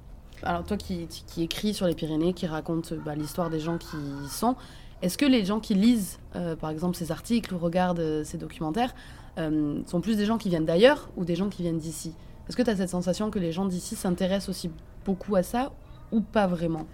Alors 0.44 0.64
toi 0.64 0.78
qui, 0.78 1.08
qui 1.08 1.44
écris 1.44 1.74
sur 1.74 1.88
les 1.88 1.94
Pyrénées, 1.94 2.32
qui 2.32 2.48
raconte 2.48 2.94
bah, 2.94 3.16
l'histoire 3.16 3.50
des 3.50 3.60
gens 3.60 3.78
qui 3.78 3.98
y 3.98 4.30
sont, 4.30 4.56
est-ce 5.02 5.18
que 5.18 5.26
les 5.26 5.46
gens 5.46 5.60
qui 5.60 5.76
lisent, 5.76 6.20
euh, 6.36 6.56
par 6.56 6.70
exemple, 6.70 6.98
ces 6.98 7.12
articles 7.12 7.54
ou 7.54 7.58
regardent 7.58 8.00
euh, 8.00 8.24
ces 8.24 8.38
documentaires, 8.38 8.94
euh, 9.38 9.80
sont 9.86 10.02
plus 10.02 10.18
des 10.18 10.26
gens 10.26 10.38
qui 10.38 10.50
viennent 10.50 10.66
d'ailleurs 10.66 11.10
ou 11.16 11.24
des 11.24 11.36
gens 11.36 11.50
qui 11.50 11.62
viennent 11.62 11.78
d'ici? 11.78 12.14
Est-ce 12.48 12.58
que 12.58 12.64
tu 12.64 12.70
as 12.70 12.76
cette 12.76 12.90
sensation 12.90 13.32
que 13.32 13.40
les 13.40 13.52
gens 13.52 13.66
d'ici 13.66 13.96
s'intéressent 13.96 14.50
aussi 14.50 14.70
beaucoup 15.06 15.36
à 15.36 15.44
ça 15.44 15.72
ou 16.12 16.20
pas 16.20 16.48
vraiment? 16.48 16.86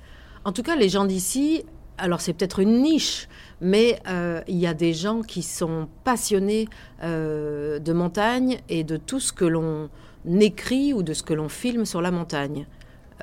En 0.44 0.52
tout 0.52 0.62
cas, 0.62 0.76
les 0.76 0.90
gens 0.90 1.06
d'ici, 1.06 1.64
alors 1.98 2.22
c'est 2.22 2.34
peut-être 2.34 2.60
une 2.60 2.82
niche, 2.82 3.28
mais 3.62 4.00
il 4.48 4.58
y 4.58 4.68
a 4.68 4.74
des 4.74 4.94
gens 4.94 5.22
qui 5.22 5.42
sont 5.42 5.88
passionnés 6.04 6.68
de 7.02 7.94
montagne 7.94 8.60
et 8.68 8.84
de 8.84 8.98
tout 8.98 9.22
ce 9.22 9.32
que 9.32 9.46
l'on 9.46 9.90
écrit 10.28 10.94
ou 10.94 11.04
de 11.04 11.14
ce 11.14 11.24
que 11.24 11.34
l'on 11.34 11.50
filme 11.50 11.86
sur 11.86 12.02
la 12.02 12.12
montagne. 12.12 12.68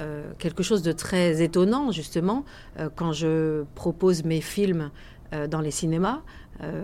Euh, 0.01 0.33
quelque 0.39 0.63
chose 0.63 0.83
de 0.83 0.93
très 0.93 1.43
étonnant, 1.43 1.93
justement, 1.93 2.45
euh, 2.79 2.89
quand 2.95 3.13
je 3.13 3.65
propose 3.75 4.25
mes 4.25 4.41
films 4.41 4.91
euh, 5.35 5.47
dans 5.47 5.61
les 5.61 5.71
cinémas, 5.71 6.21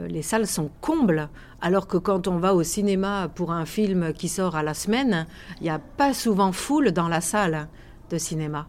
les 0.09 0.23
salles 0.23 0.49
sont 0.49 0.71
combles, 0.81 1.29
alors 1.61 1.87
que 1.87 1.99
quand 1.99 2.27
on 2.27 2.38
va 2.38 2.53
au 2.53 2.64
cinéma 2.64 3.31
pour 3.33 3.53
un 3.53 3.64
film 3.64 4.12
qui 4.12 4.27
sort 4.27 4.57
à 4.57 4.64
la 4.64 4.75
semaine, 4.75 5.29
il 5.61 5.64
n'y 5.64 5.71
a 5.71 5.79
pas 5.79 6.14
souvent 6.14 6.51
foule 6.51 6.90
dans 6.90 7.07
la 7.07 7.21
salle 7.21 7.68
de 8.11 8.18
cinéma. 8.18 8.66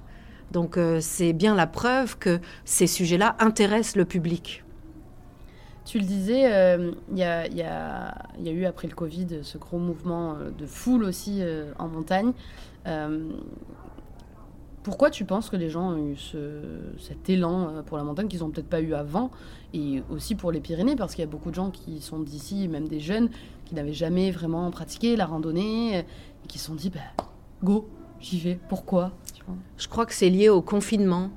Donc 0.52 0.78
c'est 1.00 1.34
bien 1.34 1.56
la 1.56 1.66
preuve 1.66 2.20
que 2.20 2.40
ces 2.64 2.86
sujets-là 2.86 3.38
intéressent 3.40 3.96
le 3.96 4.06
public. 4.06 4.64
Tu 5.84 5.98
le 5.98 6.06
disais, 6.06 6.44
il 7.12 7.18
y, 7.18 7.24
a, 7.24 7.48
y 7.48 7.56
y 7.58 8.50
a 8.50 8.52
eu 8.52 8.66
après 8.66 8.88
le 8.88 8.94
Covid 8.94 9.40
ce 9.42 9.58
gros 9.58 9.80
mouvement 9.80 10.36
de 10.56 10.66
foule 10.68 11.06
aussi 11.06 11.42
en 11.80 11.88
montagne. 11.88 12.34
Pourquoi 14.84 15.10
tu 15.10 15.26
penses 15.26 15.50
que 15.50 15.56
les 15.56 15.70
gens 15.70 15.92
ont 15.92 16.12
eu 16.12 16.16
ce- 16.16 16.62
cet 16.98 17.30
élan 17.30 17.70
euh, 17.70 17.82
pour 17.82 17.98
la 17.98 18.04
montagne 18.04 18.28
qu'ils 18.28 18.40
n'ont 18.40 18.50
peut-être 18.50 18.70
pas 18.70 18.82
eu 18.82 18.94
avant 18.94 19.30
Et 19.74 20.02
aussi 20.10 20.36
pour 20.36 20.52
les 20.52 20.60
Pyrénées, 20.62 20.96
parce 20.96 21.14
qu'il 21.16 21.22
y 21.24 21.28
a 21.28 21.30
beaucoup 21.30 21.50
de 21.50 21.56
gens 21.56 21.70
qui 21.70 22.02
sont 22.02 22.20
d'ici, 22.20 22.68
même 22.68 22.88
des 22.88 23.00
jeunes, 23.00 23.30
qui 23.66 23.76
n'avaient 23.76 23.94
jamais 23.94 24.32
vraiment 24.32 24.70
pratiqué 24.72 25.16
la 25.16 25.26
randonnée, 25.26 26.00
et 26.00 26.06
qui 26.48 26.58
se 26.60 26.66
sont 26.68 26.76
dit, 26.76 26.90
bah, 26.90 27.00
go, 27.64 27.88
j'y 28.20 28.40
vais, 28.40 28.60
pourquoi 28.70 29.12
Je 29.78 29.88
crois 29.88 30.06
que 30.06 30.14
c'est 30.14 30.30
lié 30.30 30.50
au 30.50 30.62
confinement. 30.62 31.30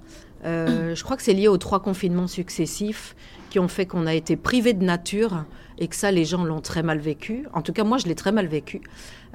Euh, 0.44 0.94
je 0.94 1.02
crois 1.04 1.16
que 1.16 1.22
c'est 1.22 1.34
lié 1.34 1.48
aux 1.48 1.58
trois 1.58 1.80
confinements 1.80 2.26
successifs 2.28 3.14
qui 3.50 3.58
ont 3.58 3.68
fait 3.68 3.86
qu'on 3.86 4.06
a 4.06 4.14
été 4.14 4.36
privé 4.36 4.72
de 4.72 4.84
nature 4.84 5.44
et 5.78 5.88
que 5.88 5.96
ça, 5.96 6.10
les 6.10 6.24
gens 6.24 6.44
l'ont 6.44 6.60
très 6.60 6.82
mal 6.82 6.98
vécu. 6.98 7.46
En 7.52 7.60
tout 7.60 7.72
cas, 7.72 7.84
moi, 7.84 7.98
je 7.98 8.06
l'ai 8.06 8.14
très 8.14 8.32
mal 8.32 8.46
vécu. 8.46 8.80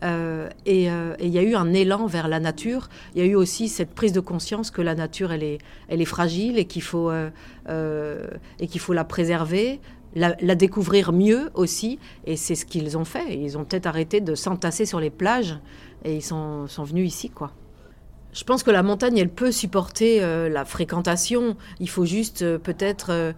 Euh, 0.03 0.49
et 0.65 0.91
euh, 0.91 1.15
et 1.19 1.27
il 1.27 1.33
y 1.33 1.39
a 1.39 1.43
eu 1.43 1.55
un 1.55 1.73
élan 1.73 2.05
vers 2.05 2.27
la 2.27 2.39
nature. 2.39 2.89
Il 3.15 3.21
y 3.21 3.25
a 3.25 3.27
eu 3.27 3.35
aussi 3.35 3.67
cette 3.67 3.93
prise 3.93 4.11
de 4.11 4.19
conscience 4.19 4.71
que 4.71 4.81
la 4.81 4.95
nature, 4.95 5.31
elle 5.31 5.43
est, 5.43 5.59
elle 5.87 6.01
est 6.01 6.05
fragile 6.05 6.57
et 6.57 6.65
qu'il 6.65 6.83
faut, 6.83 7.09
euh, 7.09 8.27
et 8.59 8.67
qu'il 8.67 8.81
faut 8.81 8.93
la 8.93 9.03
préserver, 9.03 9.79
la, 10.15 10.33
découvrir 10.55 11.11
mieux 11.11 11.49
aussi. 11.53 11.99
Et 12.25 12.35
c'est 12.35 12.55
ce 12.55 12.65
qu'ils 12.65 12.97
ont 12.97 13.05
fait. 13.05 13.37
Ils 13.37 13.57
ont 13.57 13.65
peut-être 13.65 13.87
arrêté 13.87 14.21
de 14.21 14.35
s'entasser 14.35 14.85
sur 14.85 14.99
les 14.99 15.09
plages 15.09 15.57
et 16.05 16.15
ils 16.15 16.23
sont, 16.23 16.67
venus 16.79 17.07
ici, 17.07 17.29
quoi. 17.29 17.51
Je 18.33 18.43
pense 18.43 18.61
que 18.61 18.69
la 18.69 18.83
montagne, 18.83 19.17
elle 19.17 19.31
peut 19.31 19.51
supporter 19.51 20.19
la 20.19 20.63
fréquentation. 20.63 21.57
Il 21.79 21.89
faut 21.89 22.05
juste 22.05 22.57
peut-être 22.57 23.33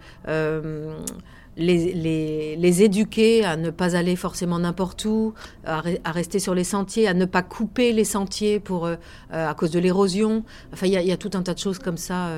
les, 1.60 1.92
les, 1.92 2.56
les 2.56 2.82
éduquer 2.82 3.44
à 3.44 3.56
ne 3.56 3.70
pas 3.70 3.94
aller 3.96 4.16
forcément 4.16 4.58
n'importe 4.58 5.04
où, 5.04 5.34
à, 5.64 5.80
re- 5.82 6.00
à 6.04 6.10
rester 6.12 6.38
sur 6.38 6.54
les 6.54 6.64
sentiers, 6.64 7.06
à 7.06 7.14
ne 7.14 7.24
pas 7.26 7.42
couper 7.42 7.92
les 7.92 8.04
sentiers 8.04 8.58
pour, 8.60 8.86
euh, 8.86 8.96
euh, 9.32 9.48
à 9.48 9.54
cause 9.54 9.70
de 9.70 9.78
l'érosion. 9.78 10.44
Enfin, 10.72 10.86
il 10.86 10.92
y, 10.92 10.96
a- 10.96 11.02
il 11.02 11.08
y 11.08 11.12
a 11.12 11.16
tout 11.16 11.30
un 11.34 11.42
tas 11.42 11.54
de 11.54 11.58
choses 11.58 11.78
comme 11.78 11.96
ça 11.96 12.28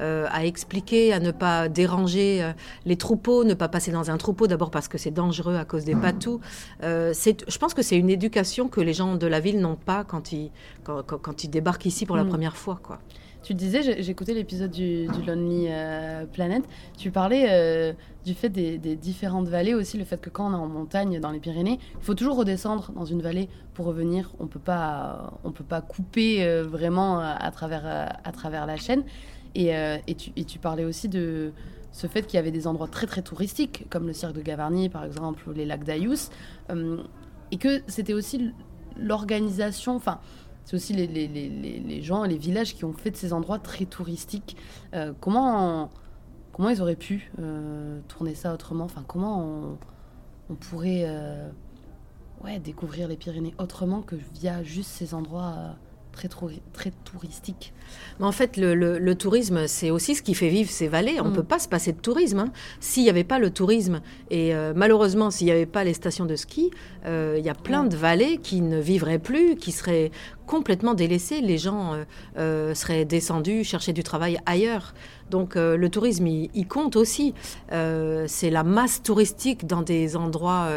euh, 0.00 0.26
à 0.30 0.44
expliquer, 0.46 1.12
à 1.12 1.20
ne 1.20 1.30
pas 1.30 1.68
déranger 1.68 2.52
les 2.86 2.96
troupeaux, 2.96 3.44
ne 3.44 3.54
pas 3.54 3.68
passer 3.68 3.92
dans 3.92 4.10
un 4.10 4.16
troupeau, 4.16 4.46
d'abord 4.46 4.70
parce 4.70 4.88
que 4.88 4.98
c'est 4.98 5.10
dangereux 5.10 5.56
à 5.56 5.64
cause 5.64 5.84
des 5.84 5.94
patous. 5.94 6.40
Euh, 6.82 7.12
c'est- 7.14 7.44
je 7.50 7.58
pense 7.58 7.74
que 7.74 7.82
c'est 7.82 7.96
une 7.96 8.10
éducation 8.10 8.68
que 8.68 8.80
les 8.80 8.92
gens 8.94 9.16
de 9.16 9.26
la 9.26 9.40
ville 9.40 9.60
n'ont 9.60 9.76
pas 9.76 10.04
quand 10.04 10.32
ils, 10.32 10.50
quand, 10.84 11.02
quand- 11.06 11.18
quand 11.18 11.44
ils 11.44 11.48
débarquent 11.50 11.86
ici 11.86 12.06
pour 12.06 12.16
la 12.16 12.24
Mm. 12.24 12.28
première 12.28 12.56
fois. 12.56 12.80
Quoi. 12.82 12.98
Tu 13.42 13.54
disais, 13.54 14.00
écouté 14.08 14.34
l'épisode 14.34 14.70
du, 14.70 15.06
Lonely 15.26 15.66
euh, 15.68 16.26
Planet. 16.26 16.62
Tu 16.98 17.10
parlais 17.10 17.46
euh, 17.48 17.94
du 18.24 18.34
fait 18.34 18.50
des, 18.50 18.78
différentes 18.96 19.48
vallées 19.48 19.72
aussi, 19.72 19.96
le 19.96 20.04
fait 20.04 20.20
que 20.20 20.28
quand 20.28 20.50
on 20.50 20.52
est 20.52 20.60
en 20.60 20.66
montagne 20.66 21.20
dans 21.20 21.30
les 21.30 21.40
Pyrénées, 21.40 21.78
il 21.98 22.04
faut 22.04 22.14
toujours 22.14 22.36
redescendre 22.36 22.92
dans 22.92 23.06
une 23.06 23.22
vallée 23.22 23.48
pour 23.72 23.86
revenir. 23.86 24.30
On 24.40 24.46
peut 24.46 24.58
pas, 24.58 25.32
peut 25.54 25.64
pas 25.64 25.80
couper 25.80 26.44
euh, 26.44 26.64
vraiment 26.64 27.18
à, 27.20 27.50
travers, 27.50 27.86
à 28.22 28.32
travers 28.32 28.66
la 28.66 28.76
chaîne. 28.76 29.04
Et, 29.54 29.72
tu, 30.16 30.58
parlais 30.58 30.84
aussi 30.84 31.08
de 31.08 31.52
ce 31.92 32.06
fait 32.06 32.22
qu'il 32.26 32.36
y 32.36 32.38
avait 32.38 32.50
des 32.50 32.66
endroits 32.66 32.88
très 32.88 33.06
très 33.06 33.22
touristiques, 33.22 33.86
comme 33.88 34.06
le 34.06 34.12
cirque 34.12 34.34
de 34.34 34.42
Gavarnie 34.42 34.90
par 34.90 35.04
exemple, 35.04 35.48
ou 35.48 35.52
les 35.52 35.64
lacs 35.64 35.84
d'Ayous, 35.84 36.28
et 37.50 37.56
que 37.56 37.80
c'était 37.88 38.12
aussi 38.14 38.52
l'organisation, 38.98 39.96
enfin 39.96 40.20
c'est 40.70 40.76
aussi 40.76 40.92
les, 40.92 41.08
les, 41.08 42.00
gens, 42.00 42.22
les 42.22 42.38
villages 42.38 42.76
qui 42.76 42.84
ont 42.84 42.92
fait 42.92 43.10
de 43.10 43.16
ces 43.16 43.32
endroits 43.32 43.58
très 43.58 43.86
touristiques. 43.86 44.56
comment, 45.18 45.90
comment 46.52 46.68
ils 46.68 46.80
auraient 46.80 46.94
pu 46.94 47.32
tourner 48.06 48.36
ça 48.36 48.54
autrement? 48.54 48.84
Enfin, 48.84 49.02
comment 49.04 49.78
on, 50.48 50.54
pourrait 50.54 51.10
ouais, 52.44 52.60
découvrir 52.60 53.08
les 53.08 53.16
Pyrénées 53.16 53.52
autrement 53.58 54.00
que 54.00 54.14
via 54.14 54.62
juste 54.62 54.90
ces 54.90 55.12
endroits 55.12 55.74
très, 56.12 56.28
très 56.72 56.90
touristique. 57.04 57.72
Mais 58.18 58.26
en 58.26 58.32
fait, 58.32 58.56
le, 58.56 59.14
tourisme, 59.14 59.66
c'est 59.66 59.90
aussi 59.90 60.14
ce 60.14 60.22
qui 60.22 60.34
fait 60.34 60.48
vivre 60.48 60.70
ces 60.70 60.88
vallées. 60.88 61.20
On 61.20 61.26
ne 61.26 61.30
mm. 61.30 61.34
peut 61.34 61.42
pas 61.42 61.58
se 61.58 61.68
passer 61.68 61.92
de 61.92 61.98
tourisme. 61.98 62.38
Hein. 62.38 62.52
S'il 62.80 63.02
n'y 63.02 63.10
avait 63.10 63.24
pas 63.24 63.38
le 63.38 63.50
tourisme, 63.50 64.00
et 64.30 64.54
euh, 64.54 64.72
malheureusement, 64.74 65.30
s'il 65.30 65.46
n'y 65.46 65.52
avait 65.52 65.66
pas 65.66 65.84
les 65.84 65.94
stations 65.94 66.26
de 66.26 66.36
ski, 66.36 66.70
euh, 67.06 67.36
il 67.38 67.44
y 67.44 67.48
a 67.48 67.54
plein 67.54 67.84
de 67.84 67.96
vallées 67.96 68.38
qui 68.38 68.60
ne 68.60 68.80
vivraient 68.80 69.18
plus, 69.18 69.56
qui 69.56 69.72
seraient 69.72 70.10
complètement 70.46 70.94
délaissées. 70.94 71.40
Les 71.40 71.58
gens 71.58 71.96
euh, 72.36 72.74
seraient 72.74 73.04
descendus 73.04 73.64
chercher 73.64 73.92
du 73.92 74.02
travail 74.02 74.38
ailleurs. 74.46 74.94
Donc 75.30 75.54
le 75.54 75.88
tourisme, 75.88 76.26
il, 76.26 76.66
compte 76.66 76.96
aussi. 76.96 77.34
c'est 77.70 78.50
la 78.50 78.62
masse 78.62 79.02
touristique 79.02 79.66
dans 79.66 79.82
des 79.82 80.16
endroits 80.16 80.68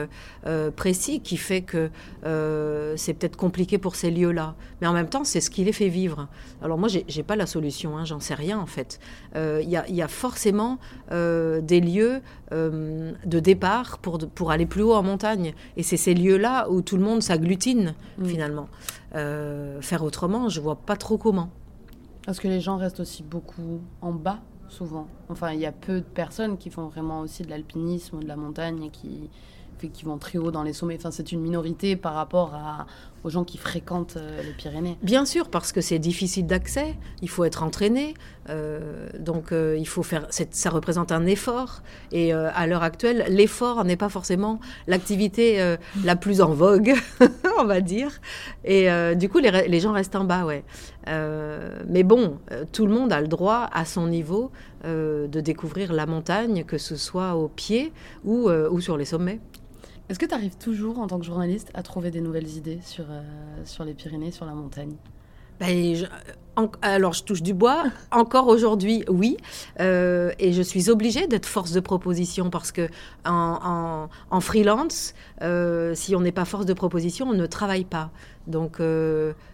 précis 0.76 1.20
qui 1.22 1.38
fait 1.38 1.62
que 1.62 1.90
c'est 2.24 3.14
peut-être 3.14 3.38
compliqué 3.38 3.78
pour 3.78 3.96
ces 3.96 4.12
lieux-là. 4.12 4.56
Mais 4.82 4.88
en 4.88 4.94
même 4.94 5.10
temps, 5.10 5.24
c'est 5.24 5.42
ce 5.42 5.50
qui 5.50 5.64
les 5.64 5.74
fait 5.74 5.90
vivre. 5.90 6.28
Alors 6.62 6.78
moi, 6.78 6.90
j'ai 6.90 7.24
pas 7.24 7.36
la 7.36 7.46
solution, 7.46 7.98
hein, 7.98 8.06
j'en 8.06 8.20
sais 8.20 8.34
rien 8.34 8.60
en 8.60 8.66
fait. 8.66 9.00
Il 9.36 9.40
euh, 9.40 9.62
y, 9.62 10.02
a 10.02 10.08
forcément 10.08 10.80
euh, 11.12 11.62
des 11.62 11.80
lieux 11.80 12.22
euh, 12.52 13.12
de 13.26 13.40
départ 13.40 13.98
pour, 14.00 14.18
pour 14.18 14.52
aller 14.52 14.66
plus 14.66 14.82
haut 14.82 14.94
en 14.94 15.04
montagne. 15.04 15.54
Et 15.78 15.84
c'est 15.84 15.98
ces 15.98 16.14
lieux-là 16.14 16.70
où 16.70 16.82
tout 16.82 16.98
le 16.98 17.04
monde 17.04 17.22
s'agglutine 17.22 17.94
mm. 18.18 18.26
finalement. 18.26 18.68
faire 19.14 20.04
autrement, 20.04 20.50
je 20.50 20.60
vois 20.62 20.76
pas 20.76 20.96
trop 20.96 21.18
comment. 21.18 21.50
Parce 22.26 22.40
que 22.40 22.48
les 22.48 22.62
gens 22.62 22.78
restent 22.78 23.02
aussi 23.02 23.24
beaucoup 23.24 23.82
en 24.02 24.12
bas 24.12 24.40
souvent. 24.70 25.08
Enfin, 25.30 25.52
il 25.52 25.60
y 25.60 25.66
a 25.66 25.72
peu 25.72 26.00
de 26.00 26.06
personnes 26.06 26.58
qui 26.58 26.70
font 26.70 26.88
vraiment 26.88 27.22
aussi 27.22 27.44
de 27.44 27.50
l'alpinisme 27.50 28.18
ou 28.18 28.20
de 28.22 28.28
la 28.28 28.36
montagne 28.36 28.84
et 28.84 28.90
qui, 28.90 29.30
qui 29.90 30.06
vont 30.06 30.18
très 30.18 30.38
haut 30.38 30.52
dans 30.52 30.64
les 30.64 30.74
sommets. 30.74 30.96
Enfin, 30.98 31.12
c'est 31.12 31.32
une 31.32 31.42
minorité 31.42 31.96
par 31.96 32.14
rapport 32.14 32.56
à, 32.56 32.88
aux 33.24 33.30
gens 33.30 33.44
qui 33.44 33.58
fréquentent 33.58 34.18
euh, 34.18 34.42
les 34.44 34.52
Pyrénées. 34.52 34.98
Bien 35.02 35.26
sûr, 35.26 35.50
parce 35.50 35.72
que 35.72 35.82
c'est 35.82 36.00
difficile 36.00 36.46
d'accès, 36.46 36.96
il 37.22 37.30
faut 37.30 37.46
être 37.46 37.64
entraîné, 37.64 38.14
euh, 38.50 39.08
donc 39.18 39.52
euh, 39.52 39.78
il 39.78 39.88
faut 39.88 40.04
faire, 40.04 40.28
ça 40.30 40.70
représente 40.70 41.12
un 41.12 41.26
effort. 41.26 41.82
Et 42.12 42.34
à 42.34 42.68
l'heure 42.68 42.84
actuelle, 42.84 43.26
l'effort 43.30 43.84
n'est 43.86 43.96
pas 43.96 44.10
forcément 44.10 44.60
l'activité 44.88 45.76
la 46.04 46.16
plus 46.16 46.42
en 46.42 46.54
vogue, 46.54 46.94
on 47.60 47.66
va 47.66 47.82
dire. 47.82 48.12
Et 48.66 48.88
du 49.16 49.30
coup, 49.30 49.40
les, 49.40 49.68
les, 49.68 49.80
gens 49.80 49.94
restent 49.94 50.16
en 50.16 50.24
bas, 50.24 50.46
ouais. 50.46 50.64
mais 51.08 52.04
bon, 52.04 52.38
tout 52.72 52.86
le 52.86 52.94
monde 52.94 53.12
a 53.12 53.22
le 53.22 53.28
droit 53.28 53.70
à 53.72 53.86
son 53.86 54.08
niveau 54.08 54.52
de 54.84 55.40
découvrir 55.40 55.94
la 55.94 56.06
montagne, 56.06 56.64
que 56.66 56.78
ce 56.78 56.96
soit 56.96 57.36
au 57.36 57.48
pied 57.48 57.92
ou, 58.24 58.50
ou 58.50 58.80
sur 58.80 58.98
les 58.98 59.06
sommets. 59.06 59.40
Est-ce 60.14 60.20
que 60.20 60.28
tu 60.28 60.36
arrives 60.36 60.58
toujours, 60.58 61.00
en 61.00 61.08
tant 61.08 61.18
que 61.18 61.26
journaliste, 61.26 61.72
à 61.74 61.82
trouver 61.82 62.12
des 62.12 62.22
nouvelles 62.22 62.56
idées 62.56 62.78
sur, 62.84 63.06
euh, 63.10 63.24
sur 63.66 63.84
les 63.84 63.96
Pyrénées, 63.96 64.30
sur 64.30 64.46
la 64.46 64.54
montagne? 64.54 64.94
Ben, 65.60 65.96
alors, 66.84 67.14
je 67.14 67.24
touche 67.24 67.42
du 67.42 67.56
bois. 67.56 67.86
Encore 68.12 68.48
aujourd'hui, 68.48 69.04
oui. 69.08 69.38
Euh, 69.80 70.32
et 70.38 70.54
je 70.54 70.62
suis 70.62 70.92
obligée 70.92 71.26
d'être 71.26 71.48
force 71.48 71.72
de 71.72 71.80
proposition 71.80 72.52
parce 72.52 72.72
que 72.72 72.90
en, 73.26 74.08
freelance, 74.40 75.16
euh, 75.42 75.96
si 75.96 76.16
on 76.16 76.20
n'est 76.20 76.32
pas 76.32 76.46
force 76.46 76.68
de 76.68 76.74
proposition, 76.74 77.30
on 77.30 77.34
ne 77.34 77.48
travaille 77.48 77.86
pas. 77.86 78.12
Donc, 78.46 78.80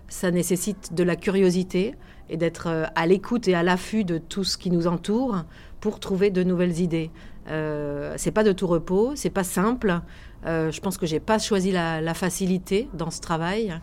ça 0.10 0.30
nécessite 0.30 0.93
de 0.93 1.04
la 1.04 1.15
curiosité 1.15 1.95
et 2.30 2.36
d'être 2.36 2.67
à 2.93 3.08
l'écoute 3.08 3.48
et 3.48 3.56
à 3.56 3.63
l'affût 3.63 4.04
de 4.04 4.17
tout 4.17 4.43
ce 4.43 4.58
qui 4.58 4.72
nous 4.72 4.88
entoure 4.88 5.45
pour 5.80 6.02
trouver 6.02 6.32
de 6.32 6.43
nouvelles 6.43 6.82
idées. 6.82 7.12
c'est 7.48 8.32
pas 8.32 8.43
de 8.43 8.52
tout 8.52 8.67
repos, 8.67 9.13
c'est 9.15 9.30
pas 9.30 9.45
simple. 9.45 10.02
Euh, 10.45 10.71
je 10.71 10.80
pense 10.80 10.97
que 10.97 11.06
j'ai 11.06 11.19
pas 11.19 11.39
choisi 11.39 11.71
la, 11.71 12.13
facilité 12.13 12.89
dans 12.93 13.12
ce 13.12 13.21
travail. 13.21 13.80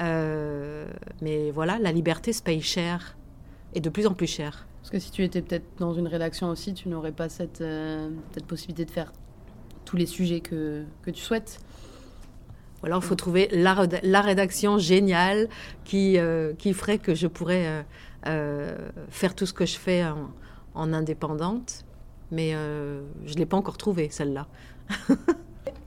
Euh, 0.00 0.86
mais 1.22 1.50
voilà, 1.50 1.78
la 1.78 1.92
liberté 1.92 2.32
se 2.32 2.42
paye 2.42 2.60
cher 2.60 3.16
et 3.74 3.80
de 3.80 3.88
plus 3.88 4.06
en 4.06 4.14
plus 4.14 4.26
cher. 4.26 4.66
Parce 4.80 4.90
que 4.90 4.98
si 4.98 5.10
tu 5.10 5.24
étais 5.24 5.42
peut-être 5.42 5.66
dans 5.78 5.94
une 5.94 6.06
rédaction 6.06 6.48
aussi, 6.48 6.74
tu 6.74 6.88
n'aurais 6.88 7.12
pas 7.12 7.28
cette, 7.28 7.60
euh, 7.60 8.10
possibilité 8.46 8.84
de 8.84 8.90
faire 8.90 9.12
tous 9.84 9.96
les 9.96 10.06
sujets 10.06 10.40
que, 10.40 10.84
que 11.02 11.10
tu 11.10 11.22
souhaites. 11.22 11.60
Ou 12.82 12.86
alors 12.86 13.02
il 13.02 13.06
faut 13.06 13.14
trouver 13.14 13.48
la, 13.52 13.86
la 14.02 14.20
rédaction 14.20 14.78
géniale 14.78 15.48
qui, 15.84 16.18
qui 16.58 16.74
ferait 16.74 16.98
que 16.98 17.14
je 17.14 17.26
pourrais 17.26 17.86
faire 18.22 19.34
tout 19.34 19.46
ce 19.46 19.54
que 19.54 19.64
je 19.64 19.78
fais 19.78 20.04
en, 20.04 20.30
en 20.74 20.92
indépendante. 20.92 21.84
Mais 22.30 22.52
je 22.52 23.32
ne 23.32 23.38
l'ai 23.38 23.46
pas 23.46 23.56
encore 23.56 23.78
trouvée, 23.78 24.08
celle-là. 24.10 24.46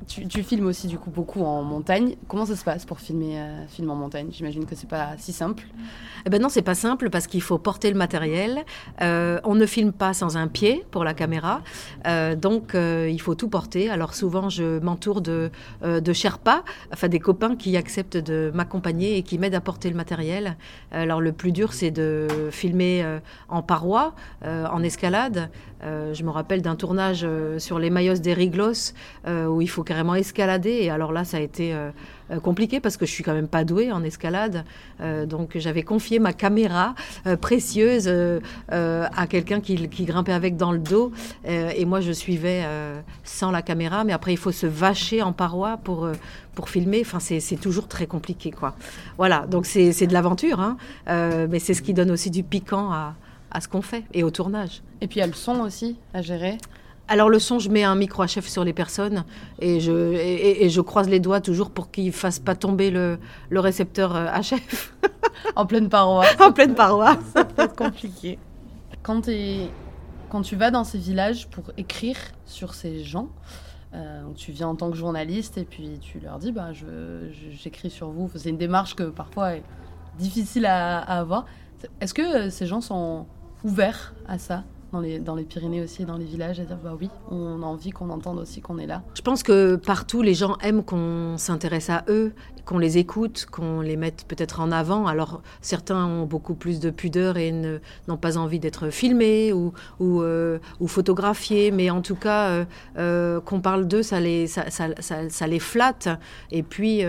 Tu, 0.10 0.42
filmes 0.42 0.66
aussi 0.66 0.88
du 0.88 0.98
coup 0.98 1.12
beaucoup 1.12 1.44
en 1.44 1.62
montagne. 1.62 2.16
Comment 2.28 2.48
ça 2.48 2.56
se 2.56 2.64
passe 2.64 2.84
pour 2.84 3.00
filmer, 3.00 3.40
euh, 3.40 3.88
en 3.88 3.96
montagne? 3.96 4.30
J'imagine 4.32 4.66
que 4.66 4.74
c'est 4.74 4.90
pas 4.90 5.10
si 5.20 5.32
simple. 5.32 5.64
Eh 6.26 6.32
ben 6.32 6.42
non, 6.42 6.50
c'est 6.50 6.64
pas 6.64 6.74
simple 6.74 7.12
parce 7.12 7.28
qu'il 7.28 7.44
faut 7.44 7.60
porter 7.60 7.92
le 7.92 7.98
matériel. 7.98 8.66
Euh, 9.04 9.40
on 9.44 9.54
ne 9.54 9.68
filme 9.68 9.92
pas 9.92 10.14
sans 10.14 10.36
un 10.36 10.48
pied 10.48 10.84
pour 10.90 11.04
la 11.04 11.14
caméra, 11.14 11.62
euh, 12.08 12.36
donc 12.36 12.74
il 12.74 13.22
faut 13.22 13.36
tout 13.36 13.50
porter. 13.50 13.92
Alors 13.92 14.16
souvent, 14.16 14.50
je 14.50 14.80
m'entoure 14.80 15.22
de 15.22 15.52
de 15.84 16.14
Sherpas, 16.14 16.64
enfin 16.92 17.08
des 17.08 17.20
copains 17.20 17.56
qui 17.56 17.78
acceptent 17.78 18.18
de 18.18 18.52
m'accompagner 18.54 19.18
et 19.18 19.22
qui 19.22 19.38
m'aident 19.38 19.56
à 19.56 19.62
porter 19.62 19.92
le 19.92 19.96
matériel. 19.96 20.58
Alors 20.92 21.22
le 21.22 21.34
plus 21.34 21.52
dur, 21.52 21.74
c'est 21.74 21.92
de 21.92 22.28
filmer 22.50 23.20
en 23.48 23.62
paroi, 23.62 24.16
en 24.44 24.82
escalade. 24.82 25.52
je 25.84 26.24
me 26.24 26.32
rappelle 26.32 26.64
d'un 26.64 26.76
tournage 26.76 27.28
sur 27.60 27.78
les 27.78 27.92
Mayos 27.92 28.16
des 28.16 28.34
Riglos 28.34 28.94
où 29.28 29.62
il 29.62 29.70
faut 29.70 29.84
carrément 29.84 29.99
escalader. 30.16 30.84
Et 30.84 30.90
alors 30.90 31.12
là, 31.12 31.24
ça 31.24 31.38
a 31.38 31.40
été 31.40 31.74
euh, 31.74 31.92
euh, 32.32 32.40
compliqué 32.40 32.80
parce 32.80 32.98
que 32.98 33.06
je 33.06 33.12
suis 33.12 33.24
quand 33.24 33.34
même 33.34 33.48
pas 33.48 33.64
douée 33.64 33.92
en 33.92 34.04
escalade. 34.04 34.64
Euh, 35.02 35.26
donc 35.26 35.58
j'avais 35.58 35.84
confié 35.84 36.20
ma 36.20 36.34
caméra 36.34 36.96
précieuse 37.42 38.10
à 38.70 39.28
quelqu'un 39.28 39.62
qui, 39.62 39.76
grimpait 40.06 40.34
avec 40.34 40.58
dans 40.58 40.72
le 40.72 40.80
dos. 40.80 41.12
et 41.46 41.86
moi, 41.86 42.02
je 42.02 42.12
suivais 42.12 42.64
sans 43.24 43.52
la 43.52 43.62
caméra. 43.62 44.04
Mais 44.04 44.14
après, 44.14 44.34
il 44.34 44.38
faut 44.38 44.52
se 44.52 44.68
vacher 44.68 45.22
en 45.22 45.34
paroi 45.34 45.78
pour, 45.78 46.08
pour 46.56 46.70
filmer. 46.70 47.02
Enfin, 47.02 47.20
c'est 47.20 47.60
toujours 47.60 47.88
très 47.88 48.08
compliqué, 48.08 48.52
quoi. 48.52 48.76
Voilà, 49.18 49.46
donc 49.48 49.66
c'est 49.66 50.08
de 50.08 50.14
l'aventure. 50.14 50.60
Hein. 50.60 50.78
mais 51.50 51.60
c'est 51.60 51.74
ce 51.74 51.82
qui 51.82 51.94
donne 51.94 52.12
aussi 52.12 52.30
du 52.30 52.44
piquant 52.44 52.92
à, 52.92 53.16
à 53.52 53.62
ce 53.62 53.68
qu'on 53.68 53.82
fait 53.82 54.04
et 54.14 54.24
au 54.24 54.32
tournage. 54.32 54.82
Et 55.02 55.08
puis 55.08 55.20
il 55.20 55.28
le 55.28 55.34
son 55.34 55.60
aussi 55.62 55.98
à 56.14 56.22
gérer. 56.22 56.58
Alors 57.12 57.28
le 57.28 57.40
son, 57.40 57.58
je 57.58 57.70
mets 57.70 57.84
un 57.84 57.96
micro 57.96 58.24
HF 58.24 58.48
sur 58.48 58.64
les 58.64 58.72
personnes 58.72 59.26
et 59.58 59.80
je, 59.80 60.14
et, 60.14 60.70
je 60.70 60.80
croise 60.80 61.10
les 61.10 61.20
doigts 61.20 61.42
toujours 61.42 61.72
pour 61.72 61.90
qu'ils 61.90 62.06
ne 62.06 62.12
fassent 62.12 62.40
pas 62.40 62.54
tomber 62.54 62.92
le, 62.92 63.18
le 63.50 63.60
récepteur 63.60 64.14
HF. 64.14 64.94
Euh, 65.04 65.08
en 65.56 65.66
pleine 65.66 65.90
paroi. 65.90 66.24
en 66.40 66.52
pleine 66.52 66.76
paroi. 66.76 67.18
Ça 67.34 67.46
peut 67.46 67.64
être 67.64 67.76
compliqué. 67.76 68.38
Quand, 69.02 69.28
quand 70.30 70.42
tu 70.44 70.56
vas 70.56 70.70
dans 70.70 70.84
ces 70.84 71.00
villages 71.00 71.48
pour 71.48 71.72
écrire 71.78 72.18
sur 72.46 72.76
ces 72.76 73.04
gens, 73.04 73.30
euh, 73.96 74.22
tu 74.36 74.52
viens 74.52 74.68
en 74.68 74.76
tant 74.76 74.92
que 74.92 74.98
journaliste 74.98 75.58
et 75.58 75.64
puis 75.64 75.98
tu 76.00 76.20
leur 76.20 76.38
dis 76.38 76.52
bah, 76.52 76.70
j'écris 77.52 77.90
sur 77.90 78.12
vous. 78.12 78.30
C'est 78.36 78.50
une 78.50 78.58
démarche 78.58 78.96
que 78.96 79.04
parfois 79.04 79.56
est 79.56 79.64
difficile 80.20 80.68
à 80.68 81.00
avoir. 81.00 81.46
Est-ce 82.02 82.14
que 82.14 82.22
euh, 82.22 82.50
ces 82.52 82.68
gens 82.68 82.82
sont 82.82 83.26
ouverts 83.64 84.14
à 84.28 84.38
ça? 84.38 84.64
Dans 84.92 85.00
les, 85.00 85.20
dans 85.20 85.36
les 85.36 85.44
Pyrénées 85.44 85.82
aussi, 85.82 86.06
dans 86.06 86.18
les 86.18 86.26
villages, 86.26 86.60
à 86.60 86.64
dire 86.64 86.78
bah 86.84 86.96
oui, 87.00 87.10
on 87.30 87.62
a 87.62 87.66
envie 87.66 87.92
qu'on 87.92 88.10
entende 88.10 88.40
aussi 88.40 88.62
qu'on 88.62 88.78
est 88.78 88.88
là. 88.88 89.04
Je 89.16 89.22
pense 89.22 89.44
que 89.44 89.76
partout, 89.76 90.22
les 90.22 90.34
gens 90.34 90.58
aiment 90.62 90.84
qu'on 90.84 91.38
s'intéresse 91.38 91.90
à 91.90 92.04
eux, 92.08 92.34
qu'on 92.70 92.78
les 92.78 93.00
écoute, 93.00 93.48
qu'on 93.50 93.82
les 93.82 93.98
mette 93.98 94.26
peut-être 94.28 94.60
en 94.60 94.72
avant. 94.72 95.08
Alors 95.08 95.42
certains 95.60 96.06
ont 96.06 96.26
beaucoup 96.26 96.54
plus 96.54 96.80
de 96.80 96.92
pudeur 96.92 97.38
et 97.38 97.52
n'ont 98.08 98.18
pas 98.18 98.38
envie 98.38 98.60
d'être 98.60 98.92
filmés 98.92 99.52
ou, 99.52 99.74
euh, 100.00 100.60
photographiés, 100.86 101.72
mais 101.72 101.90
en 101.90 102.04
tout 102.04 102.16
cas, 102.16 102.50
euh, 102.50 102.66
euh, 103.00 103.42
qu'on 103.42 103.60
parle 103.60 103.88
d'eux, 103.88 104.04
ça 104.04 104.20
les, 104.20 104.48
flatte. 105.60 106.10
Et 106.52 106.62
puis, 106.62 107.04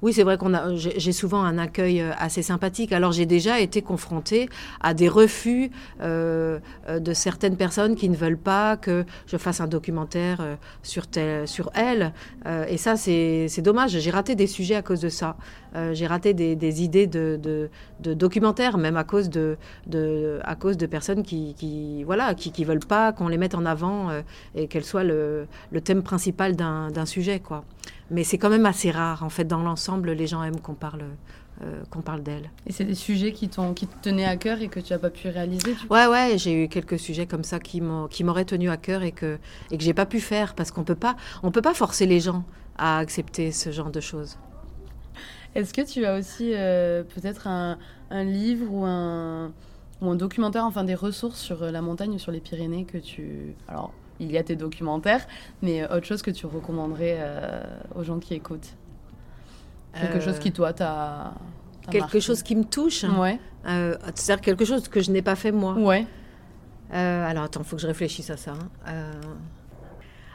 oui, 0.00 0.12
c'est 0.14 0.22
vrai 0.22 0.38
qu'on 0.38 0.54
a, 0.54 0.74
j'ai 0.74 1.12
souvent 1.12 1.42
un 1.42 1.58
accueil 1.58 2.00
assez 2.16 2.40
sympathique. 2.40 2.92
Alors 2.92 3.12
j'ai 3.12 3.26
déjà 3.26 3.60
été 3.60 3.82
confrontée 3.82 4.48
à 4.80 4.94
des 4.94 5.10
refus. 5.10 5.70
De 6.00 7.12
certaines 7.12 7.56
personnes 7.56 7.94
qui 7.94 8.08
ne 8.08 8.16
veulent 8.16 8.38
pas 8.38 8.78
que 8.78 9.04
je 9.26 9.36
fasse 9.36 9.60
un 9.60 9.66
documentaire 9.66 10.56
sur, 10.82 11.04
sur 11.44 11.70
elles. 11.74 12.12
Et 12.68 12.78
ça, 12.78 12.96
c'est 12.96 13.62
dommage. 13.62 13.98
J'ai 13.98 14.13
raté 14.14 14.34
des 14.34 14.46
sujets 14.46 14.74
à 14.74 14.82
cause 14.82 15.00
de 15.00 15.08
ça. 15.08 15.36
J'ai 15.92 16.06
raté 16.06 16.34
des, 16.34 16.82
idées 16.82 17.06
de, 17.06 17.38
de, 18.00 18.14
documentaires, 18.14 18.78
même 18.78 18.96
à 18.96 19.04
cause 19.04 19.28
de, 19.28 19.56
de, 19.86 20.40
à 20.44 20.54
cause 20.54 20.76
de 20.76 20.86
personnes 20.86 21.22
qui, 21.22 21.54
qui 21.54 22.04
voilà, 22.04 22.34
qui, 22.34 22.52
qui 22.52 22.64
veulent 22.64 22.78
pas 22.78 23.12
qu'on 23.12 23.28
les 23.28 23.38
mette 23.38 23.54
en 23.54 23.66
avant 23.66 24.10
et 24.54 24.68
qu'elles 24.68 24.84
soient 24.84 25.04
le, 25.04 25.46
le 25.72 25.80
thème 25.80 26.02
principal 26.02 26.54
d'un 26.54 27.06
sujet, 27.06 27.40
quoi. 27.40 27.64
Mais 28.10 28.22
c'est 28.22 28.38
quand 28.38 28.50
même 28.50 28.66
assez 28.66 28.90
rare. 28.90 29.24
En 29.24 29.30
fait, 29.30 29.44
dans 29.44 29.62
l'ensemble, 29.62 30.12
les 30.12 30.26
gens 30.26 30.42
aiment 30.42 30.60
qu'on 30.60 30.74
parle 30.74 31.04
qu'on 31.90 32.00
parle 32.00 32.22
d'elle. 32.22 32.50
Et 32.66 32.72
c'est 32.72 32.84
des 32.84 32.94
sujets 32.94 33.32
qui, 33.32 33.48
qui 33.48 33.86
te 33.86 34.02
tenaient 34.02 34.24
à 34.24 34.36
cœur 34.36 34.60
et 34.60 34.68
que 34.68 34.80
tu 34.80 34.92
n'as 34.92 34.98
pas 34.98 35.10
pu 35.10 35.28
réaliser 35.28 35.76
Ouais, 35.88 36.06
ouais, 36.06 36.36
j'ai 36.36 36.64
eu 36.64 36.68
quelques 36.68 36.98
sujets 36.98 37.26
comme 37.26 37.44
ça 37.44 37.58
qui 37.60 37.80
m'auraient 37.80 38.44
tenu 38.44 38.70
à 38.70 38.76
cœur 38.76 39.02
et 39.02 39.12
que, 39.12 39.38
et 39.70 39.78
que 39.78 39.84
j'ai 39.84 39.94
pas 39.94 40.06
pu 40.06 40.20
faire 40.20 40.54
parce 40.54 40.70
qu'on 40.70 40.84
peut 40.84 40.94
pas, 40.94 41.16
on 41.42 41.50
peut 41.50 41.62
pas 41.62 41.74
forcer 41.74 42.06
les 42.06 42.20
gens 42.20 42.44
à 42.76 42.98
accepter 42.98 43.52
ce 43.52 43.70
genre 43.70 43.90
de 43.90 44.00
choses. 44.00 44.36
Est-ce 45.54 45.72
que 45.72 45.82
tu 45.82 46.04
as 46.04 46.16
aussi 46.18 46.52
euh, 46.52 47.04
peut-être 47.04 47.46
un, 47.46 47.78
livre 48.10 48.66
ou 48.72 48.84
un, 48.84 49.52
ou 50.00 50.10
un 50.10 50.16
documentaire, 50.16 50.64
enfin 50.64 50.84
des 50.84 50.94
ressources 50.94 51.38
sur 51.38 51.62
euh, 51.62 51.70
la 51.70 51.80
montagne 51.80 52.12
ou 52.12 52.18
sur 52.18 52.32
les 52.32 52.40
Pyrénées 52.40 52.84
que 52.84 52.98
tu... 52.98 53.54
Alors, 53.68 53.92
il 54.18 54.30
y 54.30 54.38
a 54.38 54.42
tes 54.42 54.56
documentaires, 54.56 55.26
mais 55.62 55.84
autre 55.84 56.04
chose 56.04 56.22
que 56.22 56.30
tu 56.30 56.46
recommanderais 56.46 57.18
euh, 57.18 57.62
aux 57.94 58.02
gens 58.02 58.18
qui 58.18 58.34
écoutent? 58.34 58.74
Quelque 59.94 60.20
chose 60.20 60.40
qui, 60.40 60.50
toi, 60.50 60.72
t'a... 60.72 61.34
Quelque 61.88 62.18
chose 62.18 62.42
qui 62.42 62.56
me 62.56 62.64
touche? 62.64 63.04
Ouais. 63.04 63.38
C'est-à-dire 63.64 64.40
quelque 64.40 64.64
chose 64.64 64.88
que 64.88 65.00
je 65.00 65.12
n'ai 65.12 65.22
pas 65.22 65.36
fait 65.36 65.52
moi. 65.52 65.74
Ouais. 65.74 66.04
alors, 66.90 67.44
attends, 67.44 67.60
il 67.60 67.66
faut 67.66 67.76
que 67.76 67.82
je 67.82 67.86
réfléchisse 67.86 68.30
à 68.30 68.36
ça. 68.36 68.54
Hein. 68.86 69.12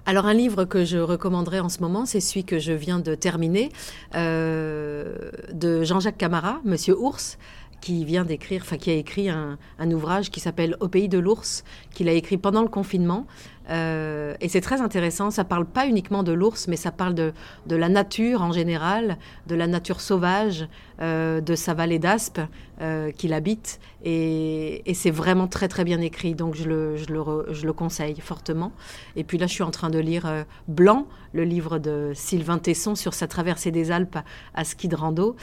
Alors 0.05 0.25
un 0.25 0.33
livre 0.33 0.65
que 0.65 0.85
je 0.85 0.97
recommanderais 0.97 1.59
en 1.59 1.69
ce 1.69 1.79
moment, 1.81 2.05
c'est 2.05 2.19
celui 2.19 2.43
que 2.43 2.59
je 2.59 2.71
viens 2.73 2.99
de 2.99 3.15
terminer, 3.15 3.69
euh, 4.15 5.13
de 5.51 5.83
Jean-Jacques 5.83 6.17
Camara, 6.17 6.61
Monsieur 6.63 6.97
Ours, 6.97 7.37
qui 7.81 8.03
vient 8.05 8.25
d'écrire, 8.25 8.61
enfin 8.63 8.77
qui 8.77 8.89
a 8.89 8.93
écrit 8.93 9.29
un, 9.29 9.57
un 9.77 9.91
ouvrage 9.91 10.31
qui 10.31 10.39
s'appelle 10.39 10.75
Au 10.79 10.87
pays 10.87 11.09
de 11.09 11.17
l'ours, 11.17 11.63
qu'il 11.93 12.09
a 12.09 12.13
écrit 12.13 12.37
pendant 12.37 12.61
le 12.61 12.67
confinement 12.67 13.25
euh, 13.69 14.35
et 14.41 14.49
c'est 14.49 14.61
très 14.61 14.81
intéressant. 14.81 15.31
Ça 15.31 15.43
parle 15.43 15.65
pas 15.65 15.87
uniquement 15.87 16.23
de 16.23 16.31
l'ours, 16.31 16.67
mais 16.67 16.75
ça 16.75 16.91
parle 16.91 17.13
de, 17.13 17.33
la 17.69 17.89
nature 17.89 18.41
en 18.41 18.51
général, 18.51 19.17
de 19.47 19.55
la 19.55 19.67
nature 19.67 20.01
sauvage, 20.01 20.67
euh, 21.01 21.39
de 21.39 21.55
sa 21.55 21.73
vallée 21.73 21.99
d'Aspe 21.99 22.41
euh, 22.81 23.11
qu'il 23.11 23.33
habite. 23.33 23.79
Et, 24.03 24.81
c'est 24.93 25.11
vraiment 25.11 25.47
très 25.47 25.67
très 25.67 25.85
bien 25.85 26.01
écrit. 26.01 26.35
Donc 26.35 26.55
je 26.55 26.65
le, 26.65 26.97
je, 26.97 27.13
le 27.13 27.23
je 27.51 27.65
le, 27.65 27.73
conseille 27.73 28.19
fortement. 28.19 28.73
Et 29.15 29.23
puis 29.23 29.37
là, 29.37 29.47
je 29.47 29.53
suis 29.53 29.63
en 29.63 29.71
train 29.71 29.89
de 29.89 29.99
lire 29.99 30.45
Blanc, 30.67 31.07
le 31.33 31.43
livre 31.43 31.77
de 31.77 32.11
Sylvain 32.15 32.57
Tesson 32.57 32.95
sur 32.95 33.13
sa 33.13 33.27
traversée 33.27 33.71
des 33.71 33.91
Alpes 33.91 34.17
à 34.53 34.63
ski 34.65 34.87
de 34.87 34.95
rando, 34.95 35.35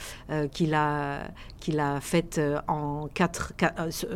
qu'il 0.51 0.73
a, 0.75 1.21
qu'il 1.59 1.79
a 1.79 1.99
faite 2.01 2.39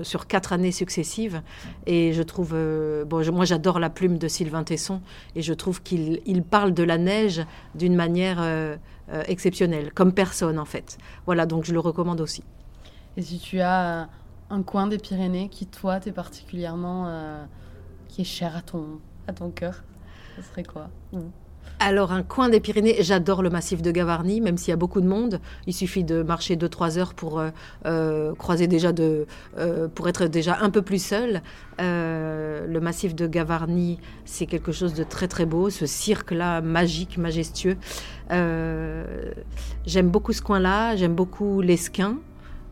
sur 0.03 0.27
quatre 0.27 0.53
années 0.53 0.71
successives. 0.71 1.41
Et 1.87 2.13
je 2.13 2.21
trouve, 2.21 2.51
bon, 3.07 3.31
moi 3.31 3.45
j'adore 3.45 3.79
la 3.79 3.89
plume 4.01 4.17
de 4.17 4.27
Sylvain 4.27 4.63
Tesson 4.63 4.99
et 5.35 5.43
je 5.43 5.53
trouve 5.53 5.83
qu'il 5.83 6.43
parle 6.43 6.73
de 6.73 6.81
la 6.81 6.97
neige 6.97 7.45
d'une 7.75 7.95
manière 7.95 8.41
euh, 8.41 8.75
euh, 9.13 9.21
exceptionnelle, 9.27 9.93
comme 9.93 10.11
personne 10.11 10.57
en 10.57 10.65
fait. 10.65 10.97
Voilà, 11.27 11.45
donc 11.45 11.65
je 11.65 11.71
le 11.71 11.79
recommande 11.79 12.19
aussi. 12.19 12.43
Et 13.15 13.21
si 13.21 13.37
tu 13.37 13.59
as 13.59 14.09
un 14.49 14.63
coin 14.63 14.87
des 14.87 14.97
Pyrénées 14.97 15.49
qui, 15.49 15.67
toi, 15.67 15.99
t'es 15.99 16.11
particulièrement. 16.11 17.05
Euh, 17.07 17.45
qui 18.07 18.21
est 18.21 18.25
cher 18.25 18.57
à 18.57 18.61
ton, 18.61 18.99
à 19.27 19.33
ton 19.33 19.51
cœur, 19.51 19.83
ce 20.35 20.41
serait 20.41 20.63
quoi? 20.63 20.89
Alors, 21.81 22.11
un 22.11 22.21
coin 22.21 22.47
des 22.47 22.59
Pyrénées, 22.59 22.97
j'adore 22.99 23.41
le 23.41 23.49
massif 23.49 23.81
de 23.81 23.89
Gavarnie, 23.89 24.39
même 24.39 24.55
s'il 24.55 24.69
y 24.69 24.73
a 24.73 24.77
beaucoup 24.77 25.01
de 25.01 25.07
monde. 25.07 25.39
Il 25.65 25.73
suffit 25.73 26.03
de 26.03 26.21
marcher 26.21 26.55
2-3 26.55 26.99
heures 26.99 27.13
pour 27.15 27.39
euh, 27.39 27.49
euh, 27.87 28.35
croiser 28.35 28.67
déjà 28.67 28.91
de, 28.91 29.25
euh, 29.57 29.87
pour 29.87 30.07
être 30.07 30.25
déjà 30.27 30.59
un 30.61 30.69
peu 30.69 30.83
plus 30.83 31.03
seul. 31.03 31.41
le 31.79 32.79
massif 32.79 33.15
de 33.15 33.25
Gavarnie, 33.25 33.99
c'est 34.25 34.45
quelque 34.45 34.71
chose 34.71 34.93
de 34.93 35.03
très 35.03 35.27
très 35.27 35.47
beau, 35.47 35.71
ce 35.71 35.87
cirque-là 35.87 36.61
magique, 36.61 37.17
majestueux. 37.17 37.77
j'aime 38.29 40.09
beaucoup 40.09 40.33
ce 40.33 40.43
coin-là, 40.43 40.95
j'aime 40.95 41.15
beaucoup 41.15 41.61
l'Esquin. 41.61 42.17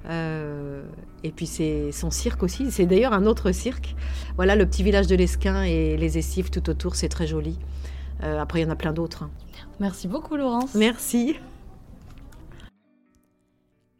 et 0.08 1.32
puis 1.36 1.48
c'est 1.48 1.92
son 1.92 2.12
cirque 2.12 2.44
aussi. 2.44 2.70
C'est 2.70 2.86
d'ailleurs 2.86 3.14
un 3.14 3.26
autre 3.26 3.52
cirque. 3.52 3.96
Voilà 4.36 4.56
le 4.56 4.68
petit 4.68 4.84
village 4.84 5.08
de 5.08 5.16
l'Esquin 5.16 5.64
et 5.64 5.98
les 5.98 6.20
Essives 6.20 6.52
tout 6.52 6.70
autour, 6.70 6.96
c'est 6.96 7.10
très 7.10 7.26
joli. 7.26 7.58
Euh, 8.24 8.40
après, 8.40 8.60
il 8.60 8.64
y 8.64 8.66
en 8.66 8.72
a 8.72 8.76
plein 8.76 8.94
d'autres. 8.94 9.24
Hein. 9.24 9.32
Merci 9.80 10.08
beaucoup, 10.08 10.36
Laurence. 10.36 10.76
Merci. 10.76 11.38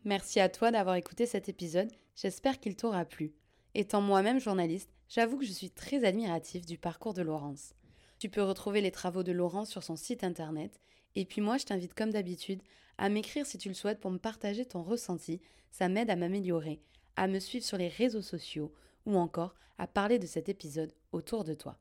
Merci 0.06 0.40
à 0.40 0.50
toi 0.50 0.72
d'avoir 0.72 0.96
écouté 0.96 1.26
cet 1.26 1.50
épisode. 1.50 1.90
J'espère 2.16 2.60
qu'il 2.60 2.76
t'aura 2.76 3.06
plu. 3.06 3.34
Étant 3.76 4.02
moi-même 4.02 4.40
journaliste, 4.40 4.90
j'avoue 5.08 5.38
que 5.38 5.46
je 5.46 5.52
suis 5.52 5.70
très 5.70 6.04
admirative 6.04 6.66
du 6.66 6.78
parcours 6.78 7.14
de 7.14 7.22
Laurence. 7.22 7.74
Tu 8.18 8.30
peux 8.30 8.42
retrouver 8.42 8.82
les 8.82 8.92
travaux 8.92 9.24
de 9.24 9.32
Laurence 9.32 9.70
sur 9.70 9.84
son 9.84 9.96
site 9.96 10.24
internet. 10.24 10.80
Et 11.16 11.26
puis 11.26 11.42
moi, 11.42 11.58
je 11.58 11.66
t'invite 11.66 11.94
comme 11.94 12.12
d'habitude 12.12 12.62
à 12.98 13.10
m'écrire 13.10 13.46
si 13.46 13.58
tu 13.58 13.70
le 13.70 13.76
souhaites 13.76 14.00
pour 14.00 14.12
me 14.12 14.18
partager 14.18 14.66
ton 14.66 14.84
ressenti. 14.84 15.40
Ça 15.72 15.88
m'aide 15.88 16.10
à 16.10 16.16
m'améliorer, 16.16 16.82
à 17.16 17.28
me 17.28 17.40
suivre 17.40 17.64
sur 17.64 17.78
les 17.78 17.88
réseaux 17.88 18.22
sociaux 18.22 18.74
ou 19.06 19.18
encore 19.18 19.56
à 19.78 19.88
parler 19.88 20.20
de 20.20 20.28
cet 20.28 20.50
épisode 20.50 20.94
autour 21.14 21.46
de 21.46 21.54
toi. 21.54 21.78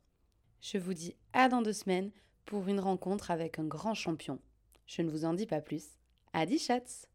Je 0.60 0.78
vous 0.78 0.94
dis 0.94 1.16
à 1.32 1.48
dans 1.48 1.62
deux 1.62 1.72
semaines 1.72 2.10
pour 2.48 2.66
une 2.66 2.80
rencontre 2.80 3.30
avec 3.30 3.58
un 3.58 3.64
grand 3.64 3.92
champion. 3.92 4.38
Je 4.86 5.02
ne 5.02 5.10
vous 5.10 5.26
en 5.26 5.34
dis 5.34 5.44
pas 5.44 5.60
plus. 5.60 5.84
Adi 6.32 6.58
chats 6.58 7.06